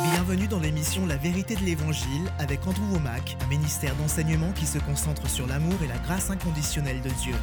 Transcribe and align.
Bienvenue 0.00 0.48
dans 0.48 0.58
l'émission 0.58 1.06
La 1.06 1.16
vérité 1.16 1.54
de 1.54 1.60
l'Évangile 1.60 2.32
avec 2.38 2.66
Andrew 2.66 2.94
Womack, 2.94 3.36
un 3.44 3.46
ministère 3.46 3.94
d'enseignement 3.96 4.50
qui 4.52 4.64
se 4.64 4.78
concentre 4.78 5.28
sur 5.28 5.46
l'amour 5.46 5.74
et 5.84 5.86
la 5.86 5.98
grâce 5.98 6.30
inconditionnelle 6.30 7.02
de 7.02 7.10
Dieu. 7.10 7.34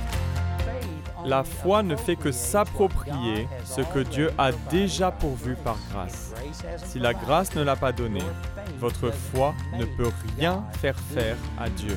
La 1.23 1.43
foi 1.43 1.83
ne 1.83 1.95
fait 1.95 2.15
que 2.15 2.31
s'approprier 2.31 3.47
ce 3.63 3.81
que 3.81 3.99
Dieu 3.99 4.31
a 4.37 4.51
déjà 4.71 5.11
pourvu 5.11 5.55
par 5.63 5.77
grâce. 5.91 6.33
Si 6.77 6.97
la 6.97 7.13
grâce 7.13 7.53
ne 7.55 7.61
l'a 7.61 7.75
pas 7.75 7.91
donné, 7.91 8.23
votre 8.79 9.11
foi 9.11 9.53
ne 9.77 9.85
peut 9.85 10.11
rien 10.37 10.63
faire 10.81 10.97
faire 11.13 11.37
à 11.59 11.69
Dieu. 11.69 11.95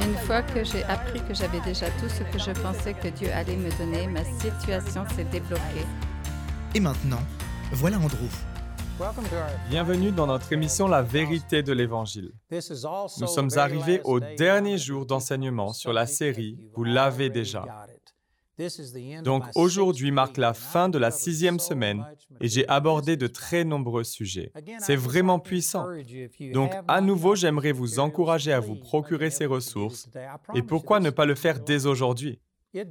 Une 0.00 0.16
fois 0.26 0.42
que 0.42 0.64
j'ai 0.64 0.84
appris 0.84 1.22
que 1.24 1.34
j'avais 1.34 1.60
déjà 1.60 1.86
tout 2.00 2.08
ce 2.08 2.22
que 2.24 2.38
je 2.38 2.50
pensais 2.60 2.94
que 2.94 3.08
Dieu 3.08 3.30
allait 3.32 3.56
me 3.56 3.70
donner, 3.78 4.08
ma 4.08 4.24
situation 4.24 5.04
s'est 5.14 5.24
débloquée. 5.24 5.86
Et 6.74 6.80
maintenant, 6.80 7.22
voilà 7.72 7.96
Andrew. 7.98 8.28
Bienvenue 9.68 10.10
dans 10.10 10.26
notre 10.26 10.50
émission 10.54 10.88
La 10.88 11.02
vérité 11.02 11.62
de 11.62 11.72
l'Évangile. 11.72 12.32
Nous 12.50 13.26
sommes 13.26 13.50
arrivés 13.56 14.00
au 14.04 14.20
dernier 14.20 14.78
jour 14.78 15.04
d'enseignement 15.04 15.74
sur 15.74 15.92
la 15.92 16.06
série 16.06 16.56
Vous 16.74 16.84
l'avez 16.84 17.28
déjà. 17.28 17.64
Donc 19.22 19.44
aujourd'hui 19.54 20.10
marque 20.12 20.38
la 20.38 20.54
fin 20.54 20.88
de 20.88 20.96
la 20.96 21.10
sixième 21.10 21.58
semaine 21.58 22.06
et 22.40 22.48
j'ai 22.48 22.66
abordé 22.68 23.18
de 23.18 23.26
très 23.26 23.64
nombreux 23.64 24.04
sujets. 24.04 24.50
C'est 24.78 24.96
vraiment 24.96 25.38
puissant. 25.38 25.86
Donc 26.54 26.72
à 26.88 27.02
nouveau, 27.02 27.34
j'aimerais 27.34 27.72
vous 27.72 27.98
encourager 27.98 28.54
à 28.54 28.60
vous 28.60 28.76
procurer 28.76 29.28
ces 29.28 29.44
ressources. 29.44 30.08
Et 30.54 30.62
pourquoi 30.62 31.00
ne 31.00 31.10
pas 31.10 31.26
le 31.26 31.34
faire 31.34 31.60
dès 31.60 31.84
aujourd'hui? 31.84 32.40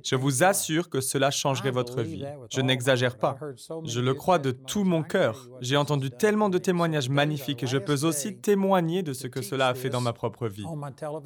Je 0.04 0.16
vous 0.16 0.44
assure 0.44 0.90
que 0.90 1.02
cela 1.02 1.32
changerait 1.32 1.72
votre 1.72 2.02
vie. 2.02 2.26
Je 2.52 2.62
n'exagère 2.62 3.18
pas. 3.18 3.38
Je 3.86 4.00
le 4.00 4.14
crois 4.14 4.40
de 4.40 4.52
tout 4.52 4.84
mon 4.84 5.04
cœur. 5.04 5.48
J'ai 5.62 5.78
entendu 5.78 6.10
tellement 6.10 6.50
de 6.50 6.58
témoignages 6.58 7.10
magnifiques 7.10 7.64
et 7.64 7.68
je 7.68 7.78
peux 7.78 8.06
aussi 8.06 8.38
témoigner 8.38 9.04
de 9.04 9.14
ce 9.14 9.28
que 9.28 9.42
cela 9.42 9.68
a 9.68 9.74
fait 9.74 9.90
dans 9.90 10.02
ma 10.02 10.14
propre 10.14 10.48
vie. 10.48 10.66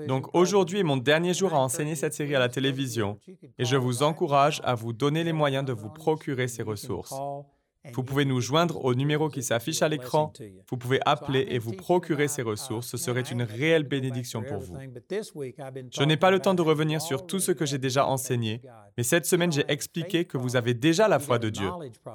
Donc 0.07 0.35
aujourd'hui 0.35 0.79
est 0.79 0.83
mon 0.83 0.97
dernier 0.97 1.33
jour 1.33 1.53
à 1.53 1.59
enseigner 1.59 1.95
cette 1.95 2.13
série 2.13 2.35
à 2.35 2.39
la 2.39 2.49
télévision 2.49 3.19
et 3.57 3.65
je 3.65 3.77
vous 3.77 4.03
encourage 4.03 4.61
à 4.63 4.75
vous 4.75 4.93
donner 4.93 5.23
les 5.23 5.33
moyens 5.33 5.65
de 5.65 5.73
vous 5.73 5.89
procurer 5.89 6.47
ces 6.47 6.63
ressources. 6.63 7.13
Vous 7.93 8.03
pouvez 8.03 8.25
nous 8.25 8.41
joindre 8.41 8.83
au 8.83 8.93
numéro 8.93 9.29
qui 9.29 9.41
s'affiche 9.41 9.81
à 9.81 9.89
l'écran. 9.89 10.33
Vous 10.69 10.77
pouvez 10.77 10.99
appeler 11.05 11.45
et 11.49 11.59
vous 11.59 11.71
procurer 11.71 12.27
ces 12.27 12.41
ressources. 12.41 12.87
Ce 12.87 12.97
serait 12.97 13.21
une 13.21 13.43
réelle 13.43 13.83
bénédiction 13.83 14.43
pour 14.43 14.59
vous. 14.59 14.77
Je 15.91 16.03
n'ai 16.03 16.17
pas 16.17 16.31
le 16.31 16.39
temps 16.39 16.53
de 16.53 16.61
revenir 16.61 17.01
sur 17.01 17.25
tout 17.25 17.39
ce 17.39 17.51
que 17.51 17.65
j'ai 17.65 17.77
déjà 17.77 18.05
enseigné, 18.05 18.61
mais 18.97 19.03
cette 19.03 19.25
semaine, 19.25 19.51
j'ai 19.51 19.65
expliqué 19.69 20.25
que 20.25 20.37
vous 20.37 20.55
avez 20.55 20.73
déjà 20.73 21.07
la 21.07 21.19
foi 21.19 21.39
de 21.39 21.49
Dieu. 21.49 21.69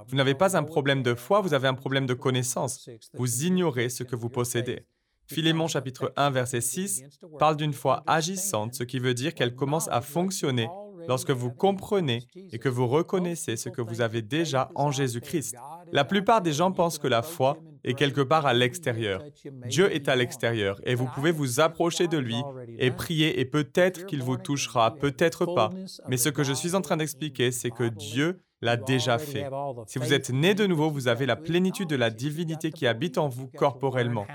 Vous 0.08 0.16
n'avez 0.16 0.34
pas 0.34 0.56
un 0.56 0.62
problème 0.62 1.02
de 1.02 1.14
foi, 1.14 1.40
vous 1.40 1.54
avez 1.54 1.68
un 1.68 1.74
problème 1.74 2.06
de 2.06 2.14
connaissance. 2.14 2.88
Vous 3.14 3.44
ignorez 3.44 3.88
ce 3.88 4.02
que 4.02 4.16
vous 4.16 4.28
possédez. 4.28 4.86
Philémon 5.26 5.68
chapitre 5.68 6.12
1 6.16 6.30
verset 6.30 6.60
6 6.60 7.04
parle 7.38 7.56
d'une 7.56 7.72
foi 7.72 8.02
agissante, 8.06 8.74
ce 8.74 8.84
qui 8.84 8.98
veut 8.98 9.14
dire 9.14 9.34
qu'elle 9.34 9.54
commence 9.54 9.88
à 9.88 10.02
fonctionner 10.02 10.68
lorsque 11.08 11.30
vous 11.30 11.50
comprenez 11.50 12.20
et 12.52 12.58
que 12.58 12.68
vous 12.68 12.86
reconnaissez 12.86 13.56
ce 13.56 13.68
que 13.68 13.82
vous 13.82 14.00
avez 14.00 14.22
déjà 14.22 14.70
en 14.74 14.90
Jésus-Christ. 14.90 15.56
La 15.92 16.04
plupart 16.04 16.42
des 16.42 16.52
gens 16.52 16.72
pensent 16.72 16.98
que 16.98 17.08
la 17.08 17.22
foi 17.22 17.56
est 17.84 17.94
quelque 17.94 18.20
part 18.20 18.46
à 18.46 18.54
l'extérieur. 18.54 19.22
Dieu 19.68 19.94
est 19.94 20.08
à 20.08 20.16
l'extérieur 20.16 20.80
et 20.84 20.94
vous 20.94 21.06
pouvez 21.06 21.30
vous 21.30 21.60
approcher 21.60 22.08
de 22.08 22.18
lui 22.18 22.40
et 22.78 22.90
prier 22.90 23.40
et 23.40 23.44
peut-être 23.44 24.06
qu'il 24.06 24.22
vous 24.22 24.36
touchera, 24.36 24.94
peut-être 24.94 25.46
pas. 25.46 25.70
Mais 26.08 26.16
ce 26.16 26.30
que 26.30 26.42
je 26.42 26.52
suis 26.52 26.74
en 26.74 26.80
train 26.80 26.96
d'expliquer, 26.96 27.52
c'est 27.52 27.70
que 27.70 27.84
Dieu 27.84 28.40
l'a 28.64 28.76
déjà 28.76 29.18
fait. 29.18 29.46
Si 29.86 29.98
vous 29.98 30.12
êtes 30.12 30.30
né 30.30 30.54
de 30.54 30.66
nouveau, 30.66 30.90
vous 30.90 31.06
avez 31.06 31.26
la 31.26 31.36
plénitude 31.36 31.88
de 31.88 31.96
la 31.96 32.10
divinité 32.10 32.72
qui 32.72 32.86
habite 32.86 33.18
en 33.18 33.28
vous 33.28 33.46
corporellement. 33.46 34.26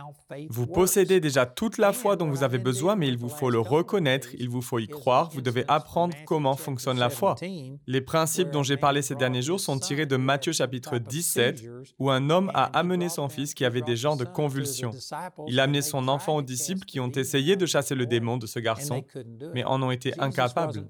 Vous 0.50 0.68
possédez 0.68 1.20
déjà 1.20 1.46
toute 1.46 1.78
la 1.78 1.94
foi 1.94 2.16
dont 2.16 2.30
vous 2.30 2.44
avez 2.44 2.60
besoin, 2.60 2.96
mais 2.96 3.08
il 3.08 3.18
vous 3.18 3.30
faut 3.30 3.50
le 3.50 3.60
reconnaître, 3.60 4.30
il 4.38 4.48
vous 4.48 4.62
faut 4.62 4.80
y 4.80 4.88
croire, 4.88 5.30
vous 5.32 5.42
devez 5.42 5.66
apprendre 5.68 6.16
comment 6.26 6.56
fonctionne 6.56 7.00
la 7.00 7.10
foi. 7.10 7.36
Les 7.88 8.02
principes 8.02 8.52
dont 8.52 8.62
j'ai 8.62 8.78
parlé 8.78 9.02
ces 9.02 9.16
derniers 9.16 9.42
jours 9.42 9.60
sont 9.60 9.80
tirés 9.80 10.06
de 10.06 10.16
Matthieu 10.16 10.52
chapitre 10.54 11.00
17, 11.00 11.64
où 11.98 12.12
un 12.12 12.30
homme 12.30 12.52
a 12.54 12.66
amené 12.78 13.10
son 13.10 13.30
fils 13.30 13.54
qui 13.56 13.66
avait 13.66 13.82
des 13.82 13.96
genres 13.96 14.18
de 14.18 14.26
convulsions. 14.26 14.92
Il 15.48 15.60
a 15.60 15.64
amené 15.64 15.82
son 15.82 16.08
enfant 16.08 16.36
aux 16.36 16.42
disciples 16.44 16.86
qui 16.86 17.00
ont 17.00 17.12
essayé 17.12 17.56
de 17.56 17.66
chasser 17.66 17.96
le 17.96 18.06
démon 18.06 18.38
de 18.38 18.46
ce 18.46 18.60
garçon, 18.60 19.04
mais 19.56 19.64
en 19.64 19.82
ont 19.82 19.92
été 19.92 20.14
incapables. 20.20 20.88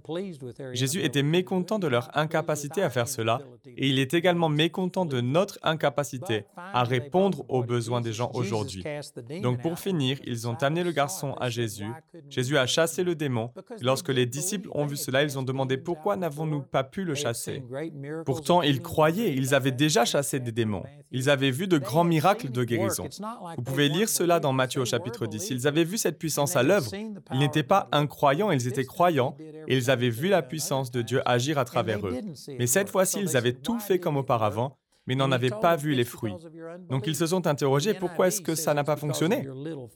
Jésus 0.74 1.02
était 1.02 1.24
mécontent 1.24 1.80
de 1.80 1.88
leur 1.88 2.09
incapacité 2.18 2.84
à 2.84 2.90
faire 2.90 3.08
cela 3.08 3.28
et 3.78 3.88
il 3.88 4.00
est 4.00 4.13
également 4.13 4.50
mécontent 4.50 5.06
de 5.06 5.22
notre 5.22 5.59
incapacité 5.63 6.45
à 6.56 6.84
répondre 6.84 7.45
aux 7.50 7.63
besoins 7.63 8.01
des 8.01 8.13
gens 8.13 8.31
aujourd'hui. 8.34 8.84
Donc 9.41 9.62
pour 9.62 9.79
finir, 9.79 10.17
ils 10.25 10.47
ont 10.47 10.56
amené 10.56 10.84
le 10.84 10.91
garçon 10.91 11.34
à 11.40 11.50
Jésus. 11.50 11.88
Jésus 12.29 12.57
a 12.57 12.66
chassé 12.66 13.03
le 13.03 13.16
démon. 13.16 13.51
Lorsque 13.81 14.09
les 14.09 14.25
disciples 14.25 14.69
ont 14.73 14.85
vu 14.85 14.97
cela, 14.97 15.23
ils 15.23 15.38
ont 15.38 15.44
demandé 15.44 15.78
pourquoi 15.78 16.16
n'avons-nous 16.16 16.62
pas 16.62 16.84
pu 16.84 17.03
le 17.03 17.16
chasser? 17.16 17.63
Pourtant, 18.25 18.62
ils 18.62 18.81
croyaient, 18.81 19.34
ils 19.35 19.53
avaient 19.53 19.72
déjà 19.72 20.06
chassé 20.06 20.40
des 20.40 20.51
démons. 20.51 20.84
Ils 21.11 21.29
avaient 21.29 21.51
vu 21.51 21.67
de 21.67 21.78
grands 21.78 22.03
miracles 22.03 22.51
de 22.51 22.63
guérison. 22.63 23.07
Vous 23.57 23.63
pouvez 23.63 23.90
lire 23.90 24.09
cela 24.09 24.40
dans 24.40 24.53
Matthieu 24.53 24.81
au 24.81 24.85
chapitre 24.85 25.25
10. 25.25 25.50
Ils 25.50 25.67
avaient 25.67 25.84
vu 25.84 25.97
cette 25.97 26.17
puissance 26.19 26.56
à 26.56 26.63
l'œuvre. 26.63 26.91
Ils 27.31 27.40
n'étaient 27.40 27.63
pas 27.63 27.88
incroyants, 27.91 28.51
ils 28.51 28.67
étaient 28.67 28.85
croyants 28.85 29.35
et 29.67 29.75
ils 29.75 29.90
avaient 29.90 30.09
vu 30.09 30.29
la 30.29 30.41
puissance 30.41 30.91
de 30.91 31.01
Dieu 31.01 31.22
agir 31.25 31.57
à 31.57 31.66
travers 31.66 32.06
eux. 32.07 32.17
Mais 32.57 32.67
cette 32.67 32.90
fois-ci, 32.90 33.19
ils 33.19 33.38
avaient 33.38 33.53
tout 33.53 33.80
fait 33.80 34.00
comme 34.00 34.18
auparavant, 34.18 34.78
mais 35.09 35.16
n'en 35.16 35.31
avaient 35.31 35.50
pas 35.50 35.75
vu 35.75 35.96
les 35.96 36.03
fruits. 36.03 36.36
Donc 36.88 37.08
ils 37.08 37.16
se 37.16 37.25
sont 37.25 37.47
interrogés, 37.47 37.96
pourquoi 37.96 38.28
est-ce 38.28 38.42
que 38.42 38.53
ça 38.53 38.75
n'a 38.75 38.84
pas 38.84 38.96
fonctionné? 38.96 39.47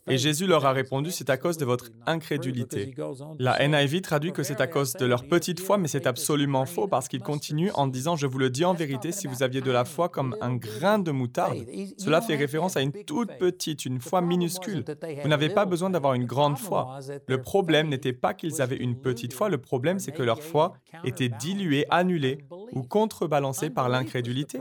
Et 0.07 0.18
Jésus 0.18 0.47
leur 0.47 0.66
a 0.66 0.72
répondu, 0.72 1.12
c'est 1.12 1.29
à 1.29 1.38
cause 1.38 1.57
de 1.57 1.66
votre 1.66 1.91
incrédulité. 2.07 2.96
La 3.38 3.66
NIV 3.66 4.01
traduit 4.01 4.34
que 4.34 4.41
c'est 4.41 4.59
à 4.59 4.66
cause 4.66 4.94
de 4.94 5.06
leur 5.06 5.25
petite 5.28 5.59
foi, 5.59 5.78
mais 5.78 5.88
c'est 5.88 6.07
absolument 6.07 6.66
faux 6.66 6.88
parce 6.88 7.07
qu'il 7.07 7.22
continue 7.22 7.69
en 7.75 7.85
disant, 7.85 8.16
je 8.16 8.25
vous 8.25 8.40
le 8.40 8.50
dis 8.50 8.66
en 8.66 8.74
vérité, 8.74 9.12
si 9.12 9.28
vous 9.28 9.44
aviez 9.44 9.62
de 9.62 9.69
la 9.69 9.85
foi 9.85 10.09
comme 10.09 10.35
un 10.41 10.56
grain 10.56 10.97
de 10.97 11.12
moutarde, 11.12 11.63
cela 11.97 12.19
fait 12.19 12.35
référence 12.35 12.75
à 12.75 12.81
une 12.81 12.91
toute 12.91 13.38
petite, 13.38 13.85
une 13.85 14.01
foi 14.01 14.22
minuscule. 14.22 14.84
Vous 15.22 15.30
n'avez 15.30 15.50
pas 15.50 15.66
besoin 15.66 15.91
d'avoir 15.91 16.16
une 16.16 16.25
grande 16.25 16.57
foi. 16.57 16.97
Le 17.28 17.40
problème 17.40 17.90
n'était 17.90 18.13
pas 18.13 18.34
qu'ils 18.34 18.63
avaient 18.63 18.78
une 18.78 19.00
petite 19.00 19.34
foi, 19.34 19.47
le 19.50 19.59
problème 19.59 20.00
c'est 20.00 20.12
que 20.12 20.24
leur 20.24 20.41
foi 20.41 20.74
était 21.03 21.30
diluée, 21.30 21.85
annulée 21.91 22.40
ou 22.72 22.81
contrebalancée 22.81 23.69
par 23.69 23.90
l'incrédulité. 23.90 24.59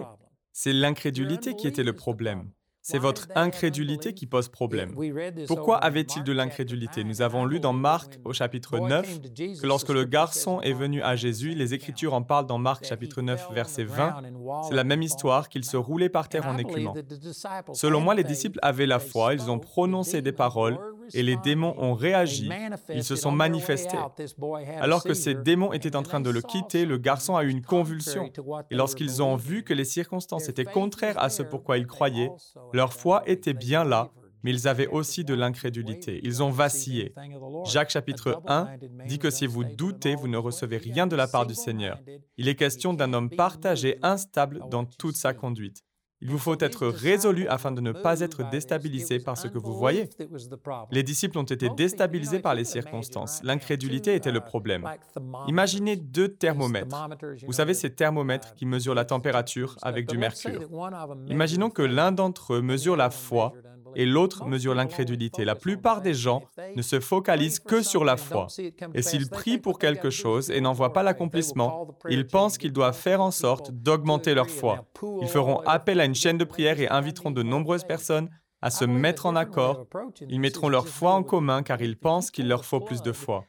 C'est 0.52 0.72
l'incrédulité 0.72 1.54
qui 1.56 1.66
était 1.66 1.82
le 1.82 1.94
problème. 1.94 2.50
C'est 2.84 2.98
votre 2.98 3.28
incrédulité 3.36 4.12
qui 4.12 4.26
pose 4.26 4.48
problème. 4.48 4.96
Pourquoi 5.46 5.78
avait-il 5.78 6.24
de 6.24 6.32
l'incrédulité? 6.32 7.04
Nous 7.04 7.22
avons 7.22 7.44
lu 7.44 7.60
dans 7.60 7.72
Marc 7.72 8.18
au 8.24 8.32
chapitre 8.32 8.80
9 8.80 9.20
que 9.60 9.66
lorsque 9.66 9.90
le 9.90 10.04
garçon 10.04 10.60
est 10.62 10.72
venu 10.72 11.00
à 11.00 11.14
Jésus, 11.14 11.54
les 11.54 11.74
Écritures 11.74 12.12
en 12.12 12.22
parlent 12.22 12.46
dans 12.46 12.58
Marc 12.58 12.84
chapitre 12.84 13.22
9 13.22 13.52
verset 13.52 13.84
20, 13.84 14.22
c'est 14.68 14.74
la 14.74 14.82
même 14.82 15.00
histoire 15.00 15.48
qu'il 15.48 15.64
se 15.64 15.76
roulait 15.76 16.08
par 16.08 16.28
terre 16.28 16.46
en 16.46 16.58
écumant. 16.58 16.94
Selon 17.72 18.00
moi, 18.00 18.16
les 18.16 18.24
disciples 18.24 18.58
avaient 18.62 18.86
la 18.86 18.98
foi, 18.98 19.34
ils 19.34 19.48
ont 19.48 19.60
prononcé 19.60 20.20
des 20.20 20.32
paroles 20.32 20.76
et 21.14 21.22
les 21.22 21.36
démons 21.36 21.74
ont 21.78 21.94
réagi, 21.94 22.50
ils 22.88 23.04
se 23.04 23.16
sont 23.16 23.32
manifestés. 23.32 23.98
Alors 24.80 25.04
que 25.04 25.14
ces 25.14 25.34
démons 25.34 25.72
étaient 25.72 25.96
en 25.96 26.02
train 26.02 26.20
de 26.20 26.30
le 26.30 26.42
quitter, 26.42 26.84
le 26.84 26.98
garçon 26.98 27.36
a 27.36 27.44
eu 27.44 27.48
une 27.48 27.62
convulsion. 27.62 28.30
Et 28.70 28.74
lorsqu'ils 28.74 29.22
ont 29.22 29.36
vu 29.36 29.62
que 29.62 29.74
les 29.74 29.84
circonstances 29.84 30.48
étaient 30.48 30.64
contraires 30.64 31.18
à 31.18 31.28
ce 31.28 31.42
pourquoi 31.42 31.78
ils 31.78 31.86
croyaient, 31.86 32.30
leur 32.72 32.92
foi 32.92 33.22
était 33.26 33.54
bien 33.54 33.84
là, 33.84 34.10
mais 34.42 34.50
ils 34.50 34.68
avaient 34.68 34.88
aussi 34.88 35.24
de 35.24 35.34
l'incrédulité. 35.34 36.20
Ils 36.22 36.42
ont 36.42 36.50
vacillé. 36.50 37.14
Jacques 37.64 37.90
chapitre 37.90 38.42
1 38.46 38.68
dit 39.06 39.18
que 39.18 39.30
si 39.30 39.46
vous 39.46 39.64
doutez, 39.64 40.14
vous 40.14 40.28
ne 40.28 40.36
recevez 40.36 40.78
rien 40.78 41.06
de 41.06 41.16
la 41.16 41.28
part 41.28 41.46
du 41.46 41.54
Seigneur. 41.54 42.00
Il 42.36 42.48
est 42.48 42.56
question 42.56 42.92
d'un 42.92 43.12
homme 43.12 43.30
partagé, 43.30 43.98
instable 44.02 44.60
dans 44.70 44.84
toute 44.84 45.16
sa 45.16 45.32
conduite. 45.34 45.82
Il 46.22 46.30
vous 46.30 46.38
faut 46.38 46.56
être 46.60 46.86
résolu 46.86 47.48
afin 47.48 47.72
de 47.72 47.80
ne 47.80 47.90
pas 47.90 48.20
être 48.20 48.48
déstabilisé 48.48 49.18
par 49.18 49.36
ce 49.36 49.48
que 49.48 49.58
vous 49.58 49.74
voyez. 49.74 50.08
Les 50.92 51.02
disciples 51.02 51.36
ont 51.36 51.42
été 51.42 51.68
déstabilisés 51.68 52.38
par 52.38 52.54
les 52.54 52.64
circonstances. 52.64 53.42
L'incrédulité 53.42 54.14
était 54.14 54.30
le 54.30 54.40
problème. 54.40 54.88
Imaginez 55.48 55.96
deux 55.96 56.28
thermomètres. 56.28 57.08
Vous 57.44 57.52
savez, 57.52 57.74
ces 57.74 57.90
thermomètres 57.90 58.54
qui 58.54 58.66
mesurent 58.66 58.94
la 58.94 59.04
température 59.04 59.76
avec 59.82 60.08
du 60.08 60.16
mercure. 60.16 60.68
Imaginons 61.26 61.70
que 61.70 61.82
l'un 61.82 62.12
d'entre 62.12 62.54
eux 62.54 62.62
mesure 62.62 62.96
la 62.96 63.10
foi 63.10 63.52
et 63.94 64.06
l'autre 64.06 64.46
mesure 64.46 64.74
l'incrédulité. 64.74 65.44
La 65.44 65.54
plupart 65.54 66.00
des 66.00 66.14
gens 66.14 66.42
ne 66.76 66.82
se 66.82 67.00
focalisent 67.00 67.60
que 67.60 67.82
sur 67.82 68.04
la 68.04 68.16
foi. 68.16 68.46
Et 68.94 69.02
s'ils 69.02 69.28
prient 69.28 69.58
pour 69.58 69.78
quelque 69.78 70.10
chose 70.10 70.50
et 70.50 70.60
n'en 70.60 70.72
voient 70.72 70.92
pas 70.92 71.02
l'accomplissement, 71.02 71.88
ils 72.08 72.26
pensent 72.26 72.58
qu'ils 72.58 72.72
doivent 72.72 72.98
faire 72.98 73.20
en 73.20 73.30
sorte 73.30 73.70
d'augmenter 73.72 74.34
leur 74.34 74.50
foi. 74.50 74.86
Ils 75.20 75.28
feront 75.28 75.60
appel 75.60 76.00
à 76.00 76.04
une 76.04 76.14
chaîne 76.14 76.38
de 76.38 76.44
prière 76.44 76.80
et 76.80 76.88
inviteront 76.88 77.30
de 77.30 77.42
nombreuses 77.42 77.84
personnes 77.84 78.28
à 78.62 78.70
se 78.70 78.84
mettre 78.84 79.26
en 79.26 79.36
accord, 79.36 79.86
ils 80.28 80.40
mettront 80.40 80.68
leur 80.68 80.86
foi 80.86 81.12
en 81.12 81.22
commun 81.22 81.62
car 81.62 81.82
ils 81.82 81.96
pensent 81.96 82.30
qu'il 82.30 82.48
leur 82.48 82.64
faut 82.64 82.80
plus 82.80 83.02
de 83.02 83.12
foi. 83.12 83.44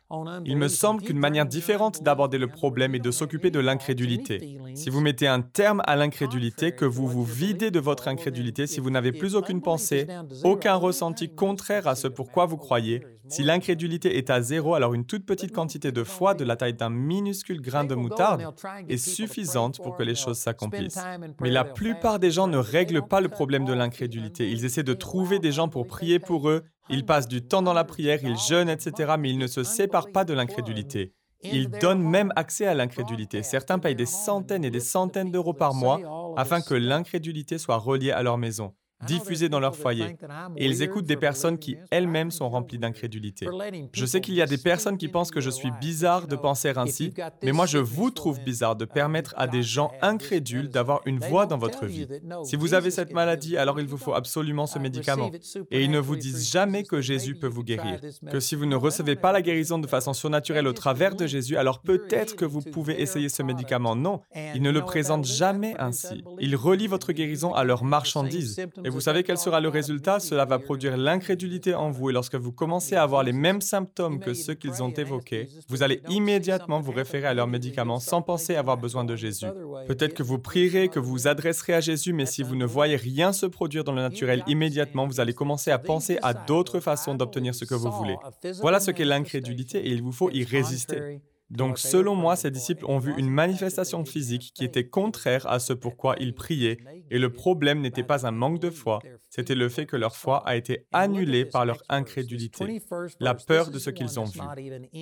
Il 0.45 0.57
me 0.57 0.67
semble 0.67 1.03
qu'une 1.03 1.19
manière 1.19 1.45
différente 1.45 2.03
d'aborder 2.03 2.39
le 2.39 2.47
problème 2.47 2.95
est 2.95 2.99
de 2.99 3.11
s'occuper 3.11 3.51
de 3.51 3.59
l'incrédulité. 3.59 4.57
Si 4.73 4.89
vous 4.89 5.01
mettez 5.01 5.27
un 5.27 5.41
terme 5.41 5.81
à 5.85 5.95
l'incrédulité, 5.95 6.73
que 6.73 6.85
vous 6.85 7.07
vous 7.07 7.23
videz 7.23 7.69
de 7.69 7.79
votre 7.79 8.07
incrédulité, 8.07 8.65
si 8.65 8.79
vous 8.79 8.89
n'avez 8.89 9.11
plus 9.11 9.35
aucune 9.35 9.61
pensée, 9.61 10.07
aucun 10.43 10.75
ressenti 10.75 11.33
contraire 11.33 11.87
à 11.87 11.95
ce 11.95 12.07
pourquoi 12.07 12.45
vous 12.45 12.57
croyez, 12.57 13.03
si 13.29 13.43
l'incrédulité 13.43 14.17
est 14.17 14.29
à 14.29 14.41
zéro, 14.41 14.75
alors 14.75 14.93
une 14.93 15.05
toute 15.05 15.25
petite 15.25 15.53
quantité 15.53 15.91
de 15.91 16.03
foi 16.03 16.33
de 16.33 16.43
la 16.43 16.55
taille 16.55 16.73
d'un 16.73 16.89
minuscule 16.89 17.61
grain 17.61 17.83
de 17.83 17.95
moutarde 17.95 18.53
est 18.89 18.97
suffisante 18.97 19.81
pour 19.81 19.95
que 19.95 20.03
les 20.03 20.15
choses 20.15 20.37
s'accomplissent. 20.37 20.99
Mais 21.41 21.49
la 21.49 21.63
plupart 21.63 22.19
des 22.19 22.31
gens 22.31 22.47
ne 22.47 22.57
règlent 22.57 23.07
pas 23.07 23.21
le 23.21 23.29
problème 23.29 23.65
de 23.65 23.73
l'incrédulité. 23.73 24.49
Ils 24.49 24.65
essaient 24.65 24.83
de 24.83 24.93
trouver 25.03 25.39
des 25.39 25.51
gens 25.51 25.67
pour 25.67 25.85
prier 25.85 26.17
pour 26.17 26.49
eux, 26.49 26.63
ils 26.89 27.05
passent 27.05 27.27
du 27.27 27.45
temps 27.45 27.61
dans 27.61 27.73
la 27.73 27.83
prière, 27.83 28.19
ils 28.23 28.37
jeûnent, 28.37 28.69
etc., 28.69 29.15
mais 29.19 29.29
ils 29.29 29.37
ne 29.37 29.47
se 29.47 29.61
séparent 29.63 30.11
pas 30.13 30.23
de 30.23 30.33
l'incrédulité. 30.33 31.13
Ils 31.43 31.69
donnent 31.69 32.01
même 32.01 32.31
accès 32.37 32.67
à 32.67 32.73
l'incrédulité. 32.73 33.43
Certains 33.43 33.79
payent 33.79 33.95
des 33.95 34.05
centaines 34.05 34.63
et 34.63 34.71
des 34.71 34.79
centaines 34.79 35.29
d'euros 35.29 35.53
par 35.53 35.73
mois 35.73 35.99
afin 36.37 36.61
que 36.61 36.73
l'incrédulité 36.73 37.57
soit 37.57 37.77
reliée 37.77 38.11
à 38.11 38.23
leur 38.23 38.37
maison 38.37 38.73
diffusés 39.05 39.49
dans 39.49 39.59
leur 39.59 39.75
foyer. 39.75 40.15
Et 40.57 40.65
ils 40.65 40.81
écoutent 40.81 41.05
des 41.05 41.17
personnes 41.17 41.57
qui 41.57 41.77
elles-mêmes 41.91 42.31
sont 42.31 42.49
remplies 42.49 42.77
d'incrédulité. 42.77 43.47
Je 43.91 44.05
sais 44.05 44.21
qu'il 44.21 44.35
y 44.35 44.41
a 44.41 44.45
des 44.45 44.57
personnes 44.57 44.97
qui 44.97 45.07
pensent 45.07 45.31
que 45.31 45.41
je 45.41 45.49
suis 45.49 45.71
bizarre 45.81 46.27
de 46.27 46.35
penser 46.35 46.73
ainsi, 46.75 47.13
mais 47.43 47.51
moi 47.51 47.65
je 47.65 47.77
vous 47.77 48.11
trouve 48.11 48.39
bizarre 48.41 48.75
de 48.75 48.85
permettre 48.85 49.33
à 49.37 49.47
des 49.47 49.63
gens 49.63 49.91
incrédules 50.01 50.69
d'avoir 50.69 51.01
une 51.05 51.19
voix 51.19 51.45
dans 51.45 51.57
votre 51.57 51.85
vie. 51.85 52.07
Si 52.43 52.55
vous 52.55 52.73
avez 52.73 52.91
cette 52.91 53.13
maladie, 53.13 53.57
alors 53.57 53.79
il 53.79 53.87
vous 53.87 53.97
faut 53.97 54.13
absolument 54.13 54.65
ce 54.65 54.79
médicament. 54.79 55.31
Et 55.71 55.83
ils 55.83 55.91
ne 55.91 55.99
vous 55.99 56.15
disent 56.15 56.51
jamais 56.51 56.83
que 56.83 57.01
Jésus 57.01 57.35
peut 57.35 57.47
vous 57.47 57.63
guérir. 57.63 57.99
Que 58.31 58.39
si 58.39 58.55
vous 58.55 58.65
ne 58.65 58.75
recevez 58.75 59.15
pas 59.15 59.31
la 59.31 59.41
guérison 59.41 59.79
de 59.79 59.87
façon 59.87 60.13
surnaturelle 60.13 60.67
au 60.67 60.73
travers 60.73 61.15
de 61.15 61.27
Jésus, 61.27 61.57
alors 61.57 61.81
peut-être 61.81 62.35
que 62.35 62.45
vous 62.45 62.61
pouvez 62.61 63.01
essayer 63.01 63.29
ce 63.29 63.43
médicament. 63.43 63.95
Non, 63.95 64.21
ils 64.55 64.61
ne 64.61 64.71
le 64.71 64.81
présentent 64.81 65.25
jamais 65.25 65.75
ainsi. 65.79 66.23
Ils 66.39 66.55
relient 66.55 66.87
votre 66.87 67.11
guérison 67.11 67.53
à 67.53 67.63
leur 67.63 67.83
marchandise. 67.83 68.59
Et 68.83 68.89
vous 68.93 69.01
savez 69.01 69.23
quel 69.23 69.37
sera 69.37 69.59
le 69.59 69.69
résultat? 69.69 70.19
Cela 70.19 70.45
va 70.45 70.59
produire 70.59 70.97
l'incrédulité 70.97 71.73
en 71.73 71.89
vous 71.89 72.11
et 72.11 72.13
lorsque 72.13 72.35
vous 72.35 72.51
commencez 72.51 72.95
à 72.95 73.01
avoir 73.03 73.23
les 73.23 73.33
mêmes 73.33 73.61
symptômes 73.61 74.19
que 74.19 74.33
ceux 74.33 74.53
qu'ils 74.53 74.83
ont 74.83 74.91
évoqués, 74.91 75.49
vous 75.67 75.81
allez 75.81 76.01
immédiatement 76.09 76.79
vous 76.79 76.91
référer 76.91 77.25
à 77.25 77.33
leurs 77.33 77.47
médicaments 77.47 77.99
sans 77.99 78.21
penser 78.21 78.55
avoir 78.55 78.77
besoin 78.77 79.03
de 79.03 79.15
Jésus. 79.15 79.47
Peut-être 79.87 80.13
que 80.13 80.23
vous 80.23 80.37
prierez, 80.37 80.89
que 80.89 80.99
vous 80.99 81.11
vous 81.11 81.27
adresserez 81.27 81.73
à 81.73 81.81
Jésus, 81.81 82.13
mais 82.13 82.25
si 82.25 82.43
vous 82.43 82.55
ne 82.55 82.65
voyez 82.65 82.95
rien 82.95 83.33
se 83.33 83.45
produire 83.45 83.83
dans 83.83 83.93
le 83.93 84.01
naturel 84.01 84.43
immédiatement, 84.47 85.07
vous 85.07 85.19
allez 85.19 85.33
commencer 85.33 85.71
à 85.71 85.79
penser 85.79 86.19
à 86.21 86.33
d'autres 86.33 86.79
façons 86.79 87.15
d'obtenir 87.15 87.55
ce 87.55 87.65
que 87.65 87.75
vous 87.75 87.91
voulez. 87.91 88.15
Voilà 88.61 88.79
ce 88.79 88.91
qu'est 88.91 89.05
l'incrédulité 89.05 89.79
et 89.79 89.89
il 89.89 90.01
vous 90.01 90.11
faut 90.11 90.29
y 90.31 90.43
résister. 90.43 91.19
Donc 91.53 91.77
selon 91.77 92.15
moi, 92.15 92.35
ces 92.35 92.51
disciples 92.51 92.85
ont 92.87 92.97
vu 92.97 93.13
une 93.17 93.29
manifestation 93.29 94.03
physique 94.05 94.51
qui 94.55 94.65
était 94.65 94.87
contraire 94.87 95.45
à 95.47 95.59
ce 95.59 95.73
pourquoi 95.73 96.15
ils 96.19 96.33
priaient, 96.33 96.77
et 97.11 97.19
le 97.19 97.31
problème 97.31 97.81
n'était 97.81 98.03
pas 98.03 98.25
un 98.25 98.31
manque 98.31 98.59
de 98.59 98.69
foi, 98.69 98.99
c'était 99.29 99.55
le 99.55 99.69
fait 99.69 99.85
que 99.85 99.95
leur 99.95 100.15
foi 100.15 100.45
a 100.47 100.55
été 100.55 100.87
annulée 100.91 101.45
par 101.45 101.65
leur 101.65 101.81
incrédulité, 101.89 102.81
la 103.19 103.35
peur 103.35 103.69
de 103.69 103.77
ce 103.77 103.89
qu'ils 103.91 104.19
ont 104.19 104.25
vu. 104.25 104.39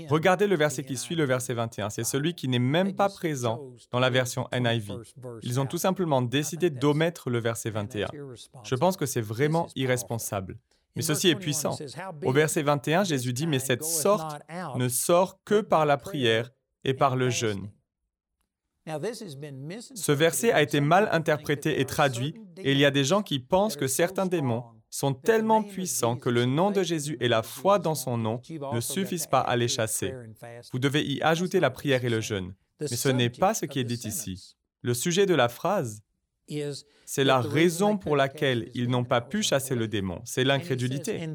Regardez 0.09 0.47
le 0.47 0.55
verset 0.55 0.83
qui 0.83 0.97
suit 0.97 1.15
le 1.15 1.23
verset 1.23 1.53
21, 1.53 1.89
c'est 1.89 2.03
celui 2.03 2.33
qui 2.33 2.47
n'est 2.47 2.59
même 2.59 2.95
pas 2.95 3.09
présent 3.09 3.61
dans 3.91 3.99
la 3.99 4.09
version 4.09 4.47
NIV. 4.53 4.93
Ils 5.43 5.59
ont 5.59 5.65
tout 5.65 5.77
simplement 5.77 6.21
décidé 6.21 6.69
d'omettre 6.69 7.29
le 7.29 7.39
verset 7.39 7.69
21. 7.69 8.09
Je 8.63 8.75
pense 8.75 8.97
que 8.97 9.05
c'est 9.05 9.21
vraiment 9.21 9.67
irresponsable. 9.75 10.57
Mais 10.95 11.01
ceci 11.01 11.29
est 11.29 11.35
puissant. 11.35 11.77
Au 12.23 12.31
verset 12.31 12.63
21, 12.63 13.03
Jésus 13.03 13.33
dit, 13.33 13.47
Mais 13.47 13.59
cette 13.59 13.83
sorte 13.83 14.41
ne 14.75 14.87
sort 14.89 15.39
que 15.43 15.61
par 15.61 15.85
la 15.85 15.97
prière 15.97 16.51
et 16.83 16.93
par 16.93 17.15
le 17.15 17.29
jeûne. 17.29 17.69
Ce 18.87 20.11
verset 20.11 20.51
a 20.51 20.61
été 20.61 20.81
mal 20.81 21.07
interprété 21.11 21.79
et 21.79 21.85
traduit, 21.85 22.35
et 22.57 22.71
il 22.71 22.77
y 22.77 22.85
a 22.85 22.91
des 22.91 23.03
gens 23.03 23.21
qui 23.21 23.39
pensent 23.39 23.75
que 23.75 23.87
certains 23.87 24.25
démons 24.25 24.63
sont 24.89 25.13
tellement 25.13 25.63
puissants 25.63 26.17
que 26.17 26.29
le 26.29 26.45
nom 26.45 26.71
de 26.71 26.83
Jésus 26.83 27.15
et 27.21 27.29
la 27.29 27.43
foi 27.43 27.79
dans 27.79 27.95
son 27.95 28.17
nom 28.17 28.41
ne 28.73 28.81
suffisent 28.81 29.27
pas 29.27 29.39
à 29.39 29.55
les 29.55 29.67
chasser. 29.67 30.13
Vous 30.71 30.79
devez 30.79 31.05
y 31.05 31.21
ajouter 31.21 31.59
la 31.59 31.69
prière 31.69 32.03
et 32.03 32.09
le 32.09 32.21
jeûne. 32.21 32.53
Mais 32.79 32.87
ce 32.87 33.09
n'est 33.09 33.29
pas 33.29 33.53
ce 33.53 33.65
qui 33.65 33.79
est 33.79 33.85
dit 33.85 34.01
ici. 34.05 34.55
Le 34.81 34.93
sujet 34.93 35.25
de 35.25 35.35
la 35.35 35.47
phrase 35.47 36.01
c'est 37.05 37.23
la 37.23 37.41
raison 37.41 37.97
pour 37.97 38.15
laquelle 38.15 38.69
ils 38.73 38.89
n'ont 38.89 39.03
pas 39.03 39.21
pu 39.21 39.43
chasser 39.43 39.75
le 39.75 39.87
démon, 39.87 40.21
c'est 40.25 40.43
l'incrédulité. 40.43 41.27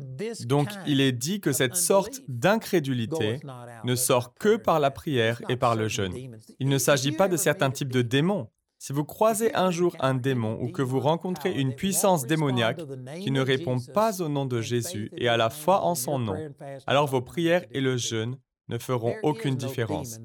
Donc 0.47 0.69
il 0.87 1.01
est 1.01 1.13
dit 1.13 1.41
que 1.41 1.53
cette 1.53 1.77
sorte 1.77 2.23
d'incrédulité 2.29 3.41
ne 3.85 3.95
sort 3.95 4.35
que 4.35 4.57
par 4.57 4.81
la 4.81 4.91
prière 4.91 5.43
et 5.49 5.57
par 5.57 5.77
le 5.77 5.89
jeûne. 5.89 6.15
Il 6.59 6.69
ne 6.69 6.79
s'agit 6.79 7.13
pas 7.13 7.29
de 7.29 7.37
certains 7.37 7.71
types 7.71 7.93
de 7.93 8.03
démons. 8.03 8.49
Si 8.79 8.93
vous 8.93 9.05
croisez 9.05 9.55
un 9.55 9.71
jour 9.71 9.97
un 10.01 10.15
démon 10.15 10.59
ou 10.61 10.71
que 10.71 10.83
vous 10.83 11.01
rencontrez 11.01 11.53
une 11.59 11.75
puissance 11.75 12.27
démoniaque 12.27 12.81
qui 13.23 13.31
ne 13.31 13.41
répond 13.41 13.79
pas 13.95 14.21
au 14.21 14.29
nom 14.29 14.45
de 14.45 14.61
Jésus 14.61 15.11
et 15.17 15.29
à 15.29 15.37
la 15.37 15.51
foi 15.51 15.83
en 15.83 15.95
son 15.95 16.19
nom, 16.19 16.37
alors 16.87 17.07
vos 17.07 17.23
prières 17.23 17.65
et 17.73 17.81
le 17.81 17.97
jeûne 17.97 18.37
ne 18.69 18.79
feront 18.79 19.15
aucune 19.23 19.57
différence. 19.57 20.19